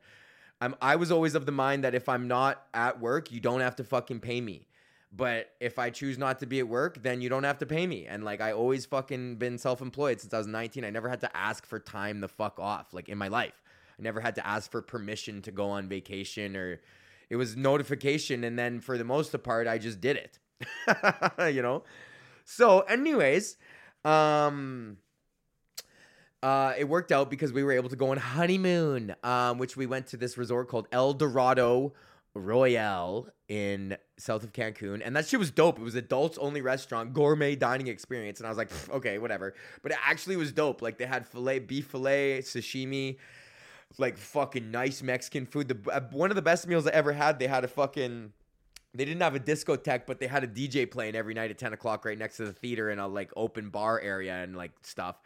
I'm, 0.61 0.75
I 0.81 0.95
was 0.95 1.11
always 1.11 1.35
of 1.35 1.45
the 1.45 1.51
mind 1.51 1.83
that 1.83 1.95
if 1.95 2.09
I'm 2.09 2.27
not 2.27 2.65
at 2.73 2.99
work, 2.99 3.31
you 3.31 3.39
don't 3.39 3.61
have 3.61 3.75
to 3.77 3.83
fucking 3.83 4.19
pay 4.19 4.41
me. 4.41 4.67
But 5.11 5.51
if 5.59 5.79
I 5.79 5.89
choose 5.89 6.17
not 6.17 6.39
to 6.39 6.45
be 6.45 6.59
at 6.59 6.67
work, 6.67 7.01
then 7.01 7.21
you 7.21 7.29
don't 7.29 7.43
have 7.43 7.57
to 7.59 7.65
pay 7.65 7.87
me. 7.87 8.05
And 8.05 8.23
like 8.23 8.41
I 8.41 8.51
always 8.51 8.85
fucking 8.85 9.37
been 9.37 9.57
self-employed 9.57 10.21
since 10.21 10.33
I 10.33 10.37
was 10.37 10.47
19. 10.47 10.83
I 10.83 10.91
never 10.91 11.09
had 11.09 11.21
to 11.21 11.35
ask 11.35 11.65
for 11.65 11.79
time 11.79 12.19
the 12.19 12.27
fuck 12.27 12.59
off 12.59 12.93
like 12.93 13.09
in 13.09 13.17
my 13.17 13.27
life. 13.27 13.63
I 13.97 14.03
never 14.03 14.21
had 14.21 14.35
to 14.35 14.45
ask 14.45 14.69
for 14.69 14.81
permission 14.81 15.41
to 15.43 15.51
go 15.51 15.71
on 15.71 15.89
vacation 15.89 16.55
or 16.55 16.79
it 17.29 17.37
was 17.37 17.55
notification 17.55 18.43
and 18.43 18.57
then 18.57 18.79
for 18.79 18.97
the 18.97 19.03
most 19.03 19.41
part 19.43 19.67
I 19.67 19.79
just 19.79 19.99
did 19.99 20.15
it. 20.17 20.39
you 21.53 21.61
know? 21.61 21.83
So, 22.45 22.81
anyways, 22.81 23.57
um, 24.05 24.97
uh, 26.41 26.73
it 26.77 26.87
worked 26.87 27.11
out 27.11 27.29
because 27.29 27.51
we 27.51 27.63
were 27.63 27.71
able 27.71 27.89
to 27.89 27.95
go 27.95 28.11
on 28.11 28.17
honeymoon, 28.17 29.15
um, 29.23 29.57
which 29.57 29.75
we 29.75 29.85
went 29.85 30.07
to 30.07 30.17
this 30.17 30.37
resort 30.37 30.69
called 30.69 30.87
El 30.91 31.13
Dorado 31.13 31.93
Royale 32.33 33.27
in 33.49 33.97
south 34.17 34.43
of 34.43 34.53
Cancun, 34.53 35.01
and 35.03 35.15
that 35.15 35.27
shit 35.27 35.39
was 35.39 35.51
dope. 35.51 35.79
It 35.79 35.83
was 35.83 35.95
adults 35.95 36.37
only 36.37 36.61
restaurant, 36.61 37.13
gourmet 37.13 37.55
dining 37.55 37.87
experience, 37.87 38.39
and 38.39 38.47
I 38.47 38.49
was 38.49 38.57
like, 38.57 38.69
okay, 38.89 39.17
whatever. 39.17 39.53
But 39.81 39.91
it 39.91 39.97
actually 40.05 40.37
was 40.37 40.51
dope. 40.51 40.81
Like 40.81 40.97
they 40.97 41.05
had 41.05 41.27
fillet, 41.27 41.59
beef 41.59 41.87
fillet, 41.87 42.39
sashimi, 42.43 43.17
like 43.97 44.17
fucking 44.17 44.71
nice 44.71 45.01
Mexican 45.01 45.45
food. 45.45 45.67
The 45.67 45.91
uh, 45.91 46.01
one 46.11 46.29
of 46.29 46.35
the 46.35 46.41
best 46.41 46.67
meals 46.67 46.87
I 46.87 46.91
ever 46.91 47.11
had. 47.11 47.39
They 47.39 47.47
had 47.47 47.63
a 47.63 47.67
fucking. 47.67 48.31
They 48.93 49.05
didn't 49.05 49.21
have 49.21 49.35
a 49.35 49.39
discotheque, 49.39 50.03
but 50.07 50.19
they 50.19 50.25
had 50.27 50.43
a 50.43 50.47
DJ 50.47 50.89
playing 50.89 51.15
every 51.15 51.33
night 51.33 51.51
at 51.51 51.57
ten 51.57 51.73
o'clock 51.73 52.05
right 52.05 52.17
next 52.17 52.37
to 52.37 52.45
the 52.45 52.53
theater 52.53 52.89
in 52.89 52.99
a 52.99 53.07
like 53.07 53.31
open 53.35 53.69
bar 53.69 53.99
area 53.99 54.35
and 54.35 54.55
like 54.55 54.71
stuff. 54.83 55.19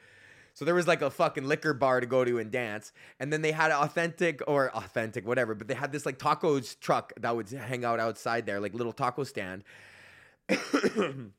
So 0.54 0.66
there 0.66 0.76
was 0.76 0.88
like 0.88 1.02
a 1.02 1.10
fucking 1.10 1.46
liquor 1.46 1.74
bar 1.74 2.00
to 2.00 2.06
go 2.06 2.24
to 2.24 2.38
and 2.38 2.52
dance. 2.52 2.92
And 3.20 3.34
then 3.34 3.42
they 3.42 3.52
had 3.52 3.72
authentic 3.72 4.42
or 4.48 4.76
authentic, 4.76 5.26
whatever, 5.26 5.56
but 5.56 5.68
they 5.68 5.74
had 5.74 5.92
this 5.92 6.06
like 6.06 6.20
tacos 6.20 6.80
truck 6.80 7.12
that 7.20 7.36
would 7.36 7.50
hang 7.50 7.84
out 7.84 8.00
outside 8.00 8.46
there, 8.46 8.60
like 8.60 8.74
little 8.74 8.94
taco 8.94 9.24
stand. 9.24 9.64
and 10.50 11.32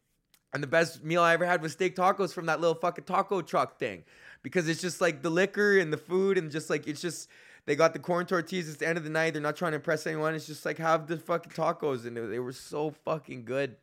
the 0.52 0.66
best 0.66 1.04
meal 1.04 1.22
I 1.22 1.32
ever 1.32 1.46
had 1.46 1.62
was 1.62 1.72
steak 1.72 1.94
tacos 1.94 2.32
from 2.32 2.46
that 2.46 2.60
little 2.60 2.74
fucking 2.74 3.04
taco 3.04 3.40
truck 3.40 3.78
thing. 3.78 4.02
Because 4.42 4.68
it's 4.68 4.80
just 4.80 5.00
like 5.00 5.22
the 5.22 5.30
liquor 5.30 5.78
and 5.78 5.92
the 5.92 5.96
food 5.96 6.36
and 6.36 6.50
just 6.50 6.68
like 6.68 6.86
it's 6.88 7.00
just 7.00 7.28
they 7.66 7.76
got 7.76 7.92
the 7.92 7.98
corn 8.00 8.26
tortillas 8.26 8.70
at 8.70 8.80
the 8.80 8.88
end 8.88 8.98
of 8.98 9.04
the 9.04 9.10
night. 9.10 9.32
They're 9.32 9.42
not 9.42 9.56
trying 9.56 9.72
to 9.72 9.76
impress 9.76 10.06
anyone. 10.08 10.34
It's 10.34 10.46
just 10.46 10.66
like 10.66 10.78
have 10.78 11.06
the 11.06 11.18
fucking 11.18 11.52
tacos 11.52 12.04
and 12.04 12.16
they 12.16 12.40
were 12.40 12.52
so 12.52 12.90
fucking 12.90 13.44
good. 13.44 13.76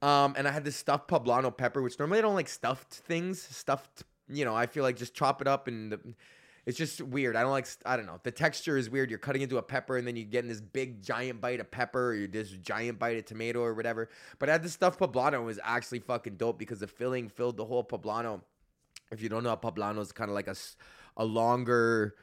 Um, 0.00 0.34
and 0.36 0.48
I 0.48 0.50
had 0.50 0.64
this 0.64 0.76
stuffed 0.76 1.08
poblano 1.08 1.56
pepper, 1.56 1.82
which 1.82 1.98
normally 1.98 2.18
I 2.18 2.22
don't 2.22 2.34
like 2.34 2.48
stuffed 2.48 2.92
things, 2.92 3.40
stuffed 3.40 4.02
you 4.28 4.44
know, 4.44 4.54
I 4.54 4.66
feel 4.66 4.82
like 4.82 4.96
just 4.96 5.14
chop 5.14 5.40
it 5.40 5.48
up 5.48 5.68
and 5.68 5.92
the, 5.92 6.00
it's 6.66 6.76
just 6.76 7.00
weird. 7.00 7.36
I 7.36 7.42
don't 7.42 7.52
like, 7.52 7.68
I 7.84 7.96
don't 7.96 8.06
know. 8.06 8.18
The 8.24 8.32
texture 8.32 8.76
is 8.76 8.90
weird. 8.90 9.08
You're 9.08 9.20
cutting 9.20 9.42
into 9.42 9.56
a 9.56 9.62
pepper 9.62 9.96
and 9.96 10.06
then 10.06 10.16
you're 10.16 10.24
getting 10.24 10.48
this 10.48 10.60
big 10.60 11.00
giant 11.00 11.40
bite 11.40 11.60
of 11.60 11.70
pepper 11.70 12.08
or 12.08 12.14
you're 12.14 12.28
this 12.28 12.50
giant 12.50 12.98
bite 12.98 13.16
of 13.16 13.24
tomato 13.24 13.60
or 13.60 13.72
whatever. 13.72 14.08
But 14.40 14.48
I 14.48 14.52
had 14.52 14.64
this 14.64 14.72
stuffed 14.72 14.98
poblano 14.98 15.44
was 15.44 15.60
actually 15.62 16.00
fucking 16.00 16.36
dope 16.36 16.58
because 16.58 16.80
the 16.80 16.88
filling 16.88 17.28
filled 17.28 17.56
the 17.56 17.64
whole 17.64 17.84
poblano. 17.84 18.40
If 19.12 19.22
you 19.22 19.28
don't 19.28 19.44
know, 19.44 19.52
a 19.52 19.56
poblano 19.56 20.00
is 20.00 20.10
kind 20.10 20.28
of 20.28 20.34
like 20.34 20.48
a, 20.48 20.56
a 21.16 21.24
longer, 21.24 22.16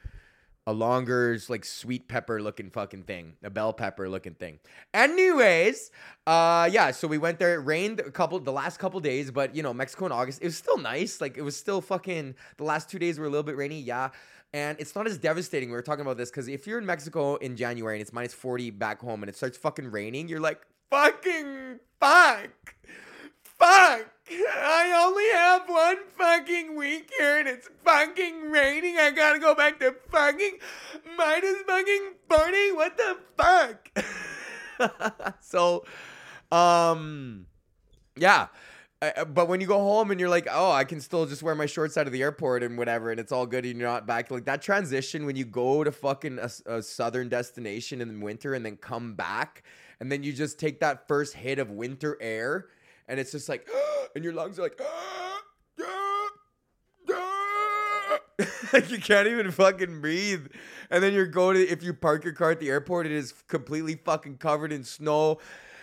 a 0.66 0.72
longer 0.72 1.38
like 1.48 1.64
sweet 1.64 2.08
pepper 2.08 2.40
looking 2.40 2.70
fucking 2.70 3.02
thing, 3.02 3.34
a 3.42 3.50
bell 3.50 3.72
pepper 3.72 4.08
looking 4.08 4.34
thing. 4.34 4.58
Anyways, 4.94 5.90
uh 6.26 6.68
yeah, 6.72 6.90
so 6.90 7.06
we 7.06 7.18
went 7.18 7.38
there. 7.38 7.54
It 7.54 7.64
rained 7.64 8.00
a 8.00 8.10
couple 8.10 8.38
the 8.40 8.52
last 8.52 8.78
couple 8.78 8.98
days, 9.00 9.30
but 9.30 9.54
you 9.54 9.62
know, 9.62 9.74
Mexico 9.74 10.06
in 10.06 10.12
August, 10.12 10.40
it 10.42 10.46
was 10.46 10.56
still 10.56 10.78
nice. 10.78 11.20
Like 11.20 11.36
it 11.36 11.42
was 11.42 11.56
still 11.56 11.80
fucking 11.80 12.34
the 12.56 12.64
last 12.64 12.88
2 12.90 12.98
days 12.98 13.18
were 13.18 13.26
a 13.26 13.30
little 13.30 13.42
bit 13.42 13.56
rainy, 13.56 13.80
yeah. 13.80 14.10
And 14.52 14.78
it's 14.80 14.94
not 14.94 15.06
as 15.06 15.18
devastating. 15.18 15.68
We 15.68 15.74
were 15.74 15.82
talking 15.82 16.02
about 16.02 16.16
this 16.16 16.30
cuz 16.30 16.48
if 16.48 16.66
you're 16.66 16.78
in 16.78 16.86
Mexico 16.86 17.36
in 17.36 17.56
January 17.56 17.96
and 17.96 18.02
it's 18.02 18.12
minus 18.12 18.32
40 18.34 18.70
back 18.70 19.00
home 19.00 19.22
and 19.22 19.28
it 19.28 19.36
starts 19.36 19.58
fucking 19.58 19.90
raining, 19.90 20.28
you're 20.28 20.40
like, 20.40 20.60
"Fucking 20.90 21.80
fuck." 22.00 22.74
Fuck! 23.58 24.13
I 24.30 25.04
only 25.04 25.28
have 25.32 25.68
one 25.68 25.96
fucking 26.16 26.76
week 26.76 27.10
here 27.18 27.38
and 27.38 27.48
it's 27.48 27.68
fucking 27.84 28.50
raining. 28.50 28.96
I 28.98 29.10
gotta 29.10 29.38
go 29.38 29.54
back 29.54 29.78
to 29.80 29.94
fucking 30.10 30.58
minus 31.16 31.62
fucking 31.66 32.12
40. 32.28 32.72
What 32.72 32.96
the 32.96 33.18
fuck? 33.36 35.36
so, 35.40 35.84
um, 36.50 37.46
yeah. 38.16 38.48
But 39.00 39.48
when 39.48 39.60
you 39.60 39.66
go 39.66 39.80
home 39.80 40.10
and 40.10 40.18
you're 40.18 40.30
like, 40.30 40.48
oh, 40.50 40.72
I 40.72 40.84
can 40.84 41.02
still 41.02 41.26
just 41.26 41.42
wear 41.42 41.54
my 41.54 41.66
shorts 41.66 41.98
out 41.98 42.06
of 42.06 42.12
the 42.14 42.22
airport 42.22 42.62
and 42.62 42.78
whatever, 42.78 43.10
and 43.10 43.20
it's 43.20 43.32
all 43.32 43.44
good, 43.44 43.66
and 43.66 43.78
you're 43.78 43.88
not 43.88 44.06
back. 44.06 44.30
Like 44.30 44.46
that 44.46 44.62
transition 44.62 45.26
when 45.26 45.36
you 45.36 45.44
go 45.44 45.84
to 45.84 45.92
fucking 45.92 46.38
a, 46.38 46.48
a 46.64 46.82
southern 46.82 47.28
destination 47.28 48.00
in 48.00 48.08
the 48.08 48.24
winter 48.24 48.54
and 48.54 48.64
then 48.64 48.78
come 48.78 49.12
back, 49.12 49.62
and 50.00 50.10
then 50.10 50.22
you 50.22 50.32
just 50.32 50.58
take 50.58 50.80
that 50.80 51.06
first 51.06 51.34
hit 51.34 51.58
of 51.58 51.70
winter 51.70 52.16
air 52.18 52.68
and 53.08 53.20
it's 53.20 53.32
just 53.32 53.48
like, 53.48 53.68
and 54.14 54.24
your 54.24 54.32
lungs 54.32 54.58
are 54.58 54.62
like, 54.62 54.80
like 58.72 58.90
you 58.90 58.98
can't 58.98 59.28
even 59.28 59.50
fucking 59.50 60.00
breathe. 60.00 60.46
And 60.90 61.02
then 61.02 61.12
you're 61.12 61.26
going 61.26 61.56
to, 61.56 61.68
if 61.68 61.82
you 61.82 61.94
park 61.94 62.24
your 62.24 62.32
car 62.32 62.50
at 62.50 62.60
the 62.60 62.68
airport, 62.68 63.06
it 63.06 63.12
is 63.12 63.32
completely 63.48 63.96
fucking 63.96 64.38
covered 64.38 64.72
in 64.72 64.84
snow. 64.84 65.38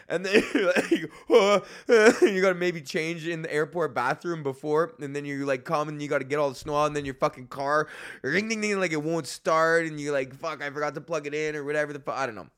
And 0.10 0.26
then 0.26 0.44
you're 0.54 0.66
like, 0.66 1.12
oh, 1.30 1.62
you 2.22 2.42
gotta 2.42 2.56
maybe 2.56 2.82
change 2.82 3.28
in 3.28 3.44
the 3.44 3.54
airport 3.54 3.96
bathroom 3.96 4.44
before, 4.44 4.94
and 5.00 5.16
then 5.16 5.24
you're 5.24 5.46
like 5.46 5.64
come 5.64 5.88
and 5.88 6.02
you 6.02 6.10
gotta 6.10 6.26
get 6.26 6.38
all 6.38 6.50
the 6.50 6.56
snow 6.56 6.76
out, 6.76 6.88
and 6.88 6.96
then 6.96 7.06
your 7.06 7.14
fucking 7.14 7.48
car, 7.48 7.88
ring 8.22 8.50
ding 8.50 8.60
ding, 8.60 8.78
like 8.78 8.92
it 8.92 9.02
won't 9.02 9.26
start, 9.26 9.86
and 9.86 10.02
you're 10.02 10.12
like, 10.12 10.36
fuck, 10.36 10.62
I 10.62 10.70
forgot 10.70 10.96
to 10.96 11.02
plug 11.02 11.28
it 11.28 11.34
in 11.34 11.56
or 11.56 11.64
whatever 11.64 11.94
the 11.94 12.00
fuck, 12.00 12.18
I 12.18 12.26
don't 12.26 12.36
know. 12.36 12.50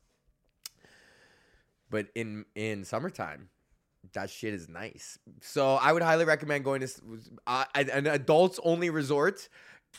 But 1.92 2.08
in 2.16 2.46
in 2.56 2.86
summertime, 2.86 3.50
that 4.14 4.30
shit 4.30 4.54
is 4.54 4.70
nice. 4.70 5.18
So 5.42 5.76
I 5.76 5.94
would 5.94 6.02
highly 6.02 6.26
recommend 6.26 6.64
going 6.64 6.82
to 6.82 6.90
uh, 7.48 7.66
an 7.76 8.08
adults 8.08 8.60
only 8.64 8.90
resort. 8.90 9.50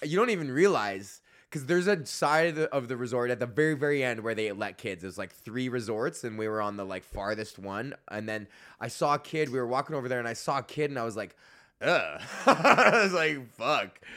You 0.02 0.16
don't 0.16 0.30
even 0.30 0.50
realize 0.50 1.20
because 1.54 1.66
there's 1.66 1.86
a 1.86 2.04
side 2.04 2.48
of 2.48 2.54
the, 2.56 2.74
of 2.74 2.88
the, 2.88 2.96
resort 2.96 3.30
at 3.30 3.38
the 3.38 3.46
very 3.46 3.74
very 3.74 4.02
end 4.02 4.20
where 4.20 4.34
they 4.34 4.50
let 4.50 4.76
kids. 4.76 5.02
There's 5.02 5.18
like 5.18 5.32
three 5.32 5.68
resorts, 5.68 6.24
and 6.24 6.36
we 6.36 6.48
were 6.48 6.60
on 6.60 6.76
the 6.76 6.84
like 6.84 7.04
farthest 7.04 7.58
one. 7.58 7.94
And 8.10 8.28
then 8.28 8.48
I 8.80 8.88
saw 8.88 9.14
a 9.14 9.18
kid. 9.18 9.50
We 9.50 9.58
were 9.58 9.66
walking 9.66 9.94
over 9.94 10.08
there, 10.08 10.18
and 10.18 10.26
I 10.26 10.32
saw 10.32 10.58
a 10.58 10.62
kid, 10.62 10.90
and 10.90 10.98
I 10.98 11.04
was 11.04 11.16
like, 11.16 11.36
ugh. 11.80 12.20
I 12.46 13.00
was 13.04 13.12
like, 13.12 13.54
fuck. 13.54 14.00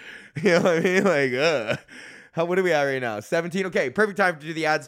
You 0.43 0.51
know 0.51 0.61
what 0.61 0.77
I 0.77 0.79
mean? 0.81 1.03
Like, 1.03 1.33
ugh. 1.33 1.79
How 2.31 2.45
what 2.45 2.59
are 2.59 2.63
we 2.63 2.71
at 2.71 2.83
right 2.83 3.01
now? 3.01 3.19
17. 3.19 3.65
Okay, 3.67 3.89
perfect 3.89 4.17
time 4.17 4.37
to 4.39 4.45
do 4.45 4.53
the 4.53 4.67
ads. 4.67 4.87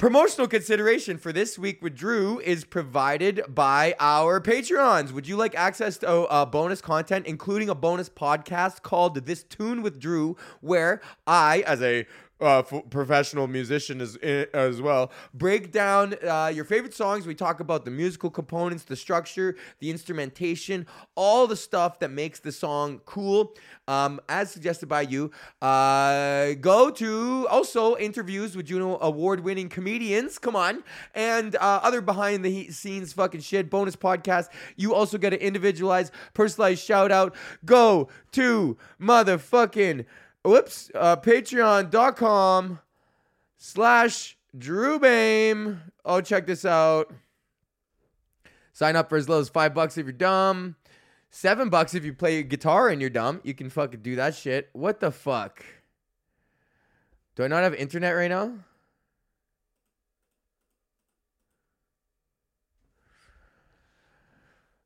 Promotional 0.00 0.48
consideration 0.48 1.18
for 1.18 1.30
this 1.30 1.58
week 1.58 1.82
with 1.82 1.94
Drew 1.94 2.40
is 2.40 2.64
provided 2.64 3.42
by 3.46 3.94
our 4.00 4.40
Patreons. 4.40 5.12
Would 5.12 5.28
you 5.28 5.36
like 5.36 5.54
access 5.54 5.98
to 5.98 6.08
uh, 6.08 6.46
bonus 6.46 6.80
content, 6.80 7.26
including 7.26 7.68
a 7.68 7.74
bonus 7.74 8.08
podcast 8.08 8.80
called 8.80 9.26
This 9.26 9.42
Tune 9.42 9.82
with 9.82 10.00
Drew, 10.00 10.38
where 10.62 11.02
I, 11.26 11.62
as 11.66 11.82
a 11.82 12.06
uh, 12.40 12.62
professional 12.62 13.46
musician 13.46 14.00
as 14.00 14.16
as 14.16 14.80
well. 14.80 15.10
Break 15.34 15.72
down 15.72 16.14
uh, 16.26 16.50
your 16.54 16.64
favorite 16.64 16.94
songs. 16.94 17.26
We 17.26 17.34
talk 17.34 17.60
about 17.60 17.84
the 17.84 17.90
musical 17.90 18.30
components, 18.30 18.84
the 18.84 18.96
structure, 18.96 19.56
the 19.78 19.90
instrumentation, 19.90 20.86
all 21.14 21.46
the 21.46 21.56
stuff 21.56 21.98
that 22.00 22.10
makes 22.10 22.40
the 22.40 22.52
song 22.52 23.00
cool. 23.04 23.54
Um, 23.88 24.20
as 24.28 24.50
suggested 24.50 24.88
by 24.88 25.02
you, 25.02 25.32
uh, 25.60 26.52
go 26.60 26.90
to 26.90 27.48
also 27.50 27.96
interviews 27.96 28.56
with 28.56 28.66
Juno 28.66 28.98
award 29.00 29.40
winning 29.40 29.68
comedians. 29.68 30.38
Come 30.38 30.56
on, 30.56 30.84
and 31.14 31.56
uh, 31.56 31.80
other 31.82 32.00
behind 32.00 32.44
the 32.44 32.70
scenes 32.70 33.12
fucking 33.12 33.40
shit. 33.40 33.68
Bonus 33.70 33.96
podcast. 33.96 34.48
You 34.76 34.94
also 34.94 35.18
get 35.18 35.32
an 35.32 35.40
individualized, 35.40 36.12
personalized 36.34 36.84
shout 36.84 37.10
out. 37.10 37.34
Go 37.64 38.08
to 38.32 38.76
motherfucking 39.00 40.04
whoops, 40.44 40.90
uh, 40.94 41.16
patreon.com 41.16 42.80
slash 43.56 44.36
drewbehm. 44.56 45.80
Oh, 46.04 46.20
check 46.20 46.46
this 46.46 46.64
out. 46.64 47.12
Sign 48.72 48.96
up 48.96 49.08
for 49.08 49.16
as 49.16 49.28
low 49.28 49.40
as 49.40 49.48
five 49.48 49.74
bucks 49.74 49.98
if 49.98 50.06
you're 50.06 50.12
dumb. 50.12 50.76
Seven 51.30 51.68
bucks 51.68 51.94
if 51.94 52.04
you 52.04 52.12
play 52.12 52.42
guitar 52.42 52.88
and 52.88 53.00
you're 53.00 53.10
dumb. 53.10 53.40
You 53.44 53.54
can 53.54 53.70
fucking 53.70 54.00
do 54.02 54.16
that 54.16 54.34
shit. 54.34 54.68
What 54.72 55.00
the 55.00 55.10
fuck? 55.10 55.64
Do 57.36 57.44
I 57.44 57.48
not 57.48 57.62
have 57.62 57.74
internet 57.74 58.16
right 58.16 58.30
now? 58.30 58.52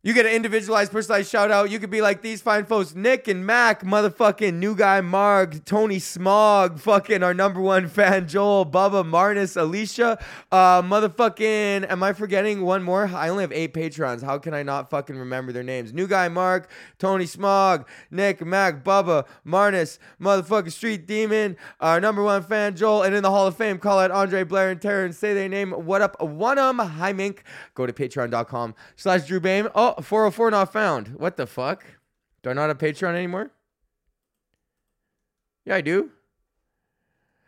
You 0.07 0.13
get 0.13 0.27
an 0.27 0.33
individualized, 0.33 0.93
personalized 0.93 1.31
shout 1.31 1.51
out. 1.51 1.71
You 1.71 1.79
could 1.79 1.89
be 1.89 2.03
like 2.03 2.21
these 2.21 2.43
fine 2.43 2.67
folks 2.67 2.95
Nick 2.95 3.27
and 3.27 3.47
Mac, 3.47 3.83
motherfucking 3.83 4.53
new 4.53 4.77
guy 4.77 5.01
Marg, 5.01 5.65
Tony 5.65 5.99
Smog, 5.99 6.79
fucking 6.79 7.23
our 7.23 7.33
number 7.33 7.59
one 7.59 7.89
fan 7.89 8.29
Joel, 8.29 8.67
Bubba, 8.67 9.03
Marnus, 9.03 9.57
Alicia, 9.59 10.23
uh, 10.53 10.83
motherfucking. 10.83 11.91
Am 11.91 12.03
I 12.03 12.13
forgetting 12.13 12.61
one 12.61 12.83
more? 12.83 13.07
I 13.15 13.31
only 13.31 13.45
have 13.45 13.53
eight 13.53 13.73
patrons. 13.73 14.21
How 14.21 14.37
can 14.37 14.53
I 14.53 14.63
not 14.63 14.91
fucking 14.91 15.17
remember 15.17 15.53
their 15.53 15.63
names? 15.63 15.95
New 15.95 16.07
guy 16.07 16.29
Mark, 16.29 16.69
Tony 16.99 17.25
Smog, 17.25 17.89
Nick, 18.11 18.45
Mac, 18.45 18.85
Bubba, 18.85 19.25
Marnus, 19.47 19.99
motherfucking 20.21 20.73
Street 20.73 21.07
Demon, 21.07 21.57
our 21.81 21.99
number 21.99 22.23
one 22.23 22.43
fan 22.43 22.77
Joel, 22.77 23.05
and 23.05 23.15
in 23.15 23.23
the 23.23 23.31
Hall 23.31 23.47
of 23.47 23.57
Fame, 23.57 23.79
call 23.79 24.01
out 24.01 24.11
Andre 24.11 24.45
Blair 24.45 24.69
and 24.69 24.83
Terrence. 24.83 25.17
Say 25.17 25.33
their 25.33 25.49
name. 25.49 25.71
What 25.71 26.03
up? 26.03 26.21
One 26.21 26.59
um. 26.59 26.79
Hi 26.79 27.15
Mink. 27.15 27.43
Go 27.75 27.87
to 27.87 27.93
patreon.com 27.95 28.75
slash 28.97 29.27
Drew 29.27 29.41
Behm. 29.41 29.71
Oh. 29.75 29.94
404 30.03 30.51
not 30.51 30.73
found. 30.73 31.09
What 31.17 31.37
the 31.37 31.47
fuck? 31.47 31.85
Do 32.43 32.51
I 32.51 32.53
not 32.53 32.69
have 32.69 32.79
Patreon 32.79 33.15
anymore? 33.15 33.51
Yeah, 35.65 35.77
I 35.77 35.81
do. 35.81 36.11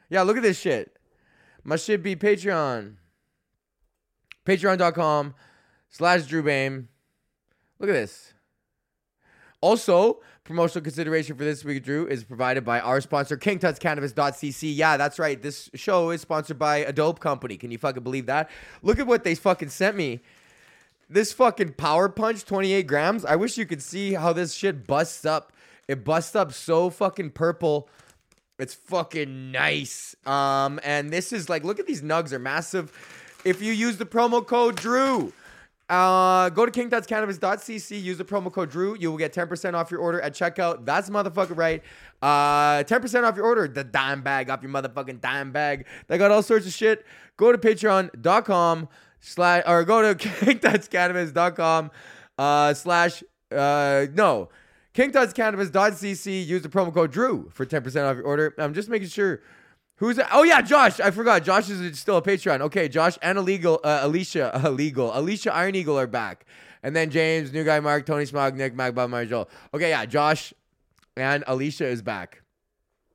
Yeah, 0.08 0.22
look 0.22 0.36
at 0.36 0.42
this 0.42 0.58
shit. 0.58 0.96
My 1.64 1.76
shit 1.76 2.02
be 2.02 2.16
Patreon. 2.16 2.94
Patreon.com 4.44 5.34
slash 5.88 6.24
Drew 6.26 6.42
Behm. 6.42 6.86
Look 7.78 7.90
at 7.90 7.94
this. 7.94 8.32
Also, 9.60 10.20
promotional 10.44 10.82
consideration 10.82 11.36
for 11.36 11.44
this 11.44 11.64
week, 11.64 11.82
Drew, 11.82 12.06
is 12.06 12.24
provided 12.24 12.64
by 12.64 12.78
our 12.80 13.00
sponsor, 13.00 13.36
KingTutsCannabis.cc. 13.36 14.76
Yeah, 14.76 14.96
that's 14.96 15.18
right. 15.18 15.40
This 15.40 15.68
show 15.74 16.10
is 16.10 16.20
sponsored 16.20 16.58
by 16.58 16.78
a 16.78 16.92
dope 16.92 17.20
company. 17.20 17.56
Can 17.56 17.70
you 17.70 17.78
fucking 17.78 18.02
believe 18.02 18.26
that? 18.26 18.48
Look 18.82 18.98
at 18.98 19.06
what 19.06 19.24
they 19.24 19.34
fucking 19.34 19.70
sent 19.70 19.96
me. 19.96 20.20
This 21.08 21.32
fucking 21.32 21.74
Power 21.74 22.08
Punch, 22.08 22.44
28 22.44 22.86
grams. 22.86 23.24
I 23.24 23.36
wish 23.36 23.56
you 23.56 23.64
could 23.64 23.82
see 23.82 24.14
how 24.14 24.32
this 24.32 24.52
shit 24.52 24.86
busts 24.86 25.24
up. 25.24 25.52
It 25.86 26.04
busts 26.04 26.34
up 26.34 26.52
so 26.52 26.90
fucking 26.90 27.30
purple. 27.30 27.88
It's 28.58 28.74
fucking 28.74 29.52
nice. 29.52 30.16
Um, 30.26 30.80
and 30.82 31.10
this 31.10 31.32
is 31.32 31.48
like, 31.48 31.62
look 31.62 31.78
at 31.78 31.86
these 31.86 32.02
nugs, 32.02 32.32
are 32.32 32.40
massive. 32.40 32.92
If 33.44 33.62
you 33.62 33.72
use 33.72 33.98
the 33.98 34.06
promo 34.06 34.44
code 34.44 34.74
Drew, 34.74 35.32
uh, 35.88 36.48
go 36.48 36.66
to 36.66 36.72
kingtutscannabis.cc, 36.72 38.02
use 38.02 38.18
the 38.18 38.24
promo 38.24 38.52
code 38.52 38.70
Drew. 38.70 38.96
You 38.98 39.12
will 39.12 39.18
get 39.18 39.32
10% 39.32 39.74
off 39.74 39.92
your 39.92 40.00
order 40.00 40.20
at 40.20 40.34
checkout. 40.34 40.84
That's 40.84 41.08
motherfucking 41.08 41.56
right. 41.56 41.82
Uh, 42.20 42.82
10% 42.82 43.22
off 43.22 43.36
your 43.36 43.44
order. 43.44 43.68
The 43.68 43.84
dime 43.84 44.22
bag 44.22 44.50
off 44.50 44.62
your 44.62 44.72
motherfucking 44.72 45.20
dime 45.20 45.52
bag. 45.52 45.86
They 46.08 46.18
got 46.18 46.32
all 46.32 46.42
sorts 46.42 46.66
of 46.66 46.72
shit. 46.72 47.06
Go 47.36 47.52
to 47.52 47.58
patreon.com 47.58 48.88
slash, 49.20 49.62
or 49.66 49.84
go 49.84 50.14
to 50.14 50.28
kingtutscannabis.com 50.28 51.90
uh, 52.38 52.74
slash, 52.74 53.22
uh, 53.52 54.06
no, 54.14 54.48
kingtutscannabis.cc. 54.94 56.46
Use 56.46 56.62
the 56.62 56.68
promo 56.68 56.92
code 56.92 57.12
Drew 57.12 57.50
for 57.52 57.66
10% 57.66 57.86
off 57.86 58.16
your 58.16 58.24
order. 58.24 58.54
I'm 58.58 58.74
just 58.74 58.88
making 58.88 59.08
sure. 59.08 59.40
Who's 59.98 60.16
that? 60.16 60.28
Oh 60.30 60.42
yeah, 60.42 60.60
Josh. 60.60 61.00
I 61.00 61.10
forgot. 61.10 61.42
Josh 61.42 61.70
is 61.70 61.98
still 61.98 62.18
a 62.18 62.22
Patreon. 62.22 62.60
Okay, 62.60 62.86
Josh 62.86 63.16
and 63.22 63.38
illegal 63.38 63.80
uh, 63.82 64.00
Alicia, 64.02 64.52
illegal 64.64 65.10
Alicia 65.18 65.54
Iron 65.54 65.74
Eagle 65.74 65.98
are 65.98 66.06
back, 66.06 66.44
and 66.82 66.94
then 66.94 67.08
James, 67.08 67.50
new 67.50 67.64
guy, 67.64 67.80
Mark, 67.80 68.04
Tony 68.04 68.26
Smog, 68.26 68.54
Nick, 68.56 68.74
Mac, 68.74 68.94
Bob, 68.94 69.10
Joel. 69.26 69.48
Okay, 69.72 69.88
yeah, 69.88 70.04
Josh 70.04 70.52
and 71.16 71.44
Alicia 71.46 71.86
is 71.86 72.02
back. 72.02 72.42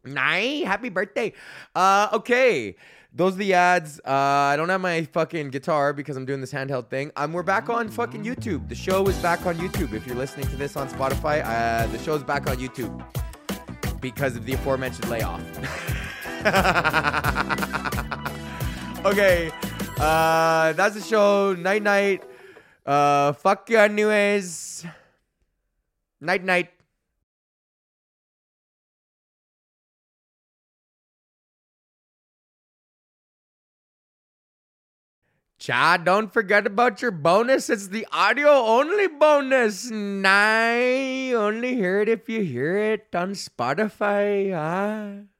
Nice, 0.03 0.65
happy 0.65 0.89
birthday. 0.89 1.33
Uh, 1.75 2.09
okay, 2.13 2.75
those 3.13 3.35
are 3.35 3.39
the 3.39 3.53
ads. 3.53 3.99
Uh, 3.99 4.11
I 4.11 4.55
don't 4.55 4.69
have 4.69 4.81
my 4.81 5.03
fucking 5.03 5.49
guitar 5.49 5.93
because 5.93 6.15
I'm 6.15 6.25
doing 6.25 6.39
this 6.39 6.53
handheld 6.53 6.89
thing. 6.89 7.11
Um, 7.17 7.33
we're 7.33 7.43
back 7.43 7.69
on 7.69 7.89
fucking 7.89 8.23
YouTube. 8.23 8.69
The 8.69 8.75
show 8.75 9.05
is 9.07 9.17
back 9.17 9.45
on 9.45 9.57
YouTube. 9.57 9.93
If 9.93 10.07
you're 10.07 10.15
listening 10.15 10.47
to 10.47 10.55
this 10.55 10.77
on 10.77 10.89
Spotify, 10.89 11.43
uh, 11.45 11.87
the 11.87 11.99
show's 11.99 12.23
back 12.23 12.49
on 12.49 12.57
YouTube 12.57 13.03
because 13.99 14.35
of 14.35 14.45
the 14.45 14.53
aforementioned 14.53 15.09
layoff. 15.09 15.41
okay. 19.05 19.51
Uh, 19.99 20.73
that's 20.73 20.95
the 20.95 21.01
show. 21.01 21.53
Night 21.53 21.83
night. 21.83 22.23
Uh, 22.85 23.33
fuck 23.33 23.69
you 23.69 23.77
anyways. 23.77 24.85
Night 26.21 26.43
night. 26.43 26.69
Chad, 35.61 36.05
don't 36.05 36.33
forget 36.33 36.65
about 36.65 37.03
your 37.03 37.11
bonus. 37.11 37.69
It's 37.69 37.89
the 37.89 38.07
audio 38.11 38.49
only 38.49 39.05
bonus. 39.05 39.91
Nah, 39.91 40.73
only 41.37 41.75
hear 41.75 42.01
it 42.01 42.09
if 42.09 42.27
you 42.27 42.41
hear 42.41 42.77
it 42.77 43.05
on 43.13 43.33
Spotify. 43.33 44.57
Ah. 44.57 45.30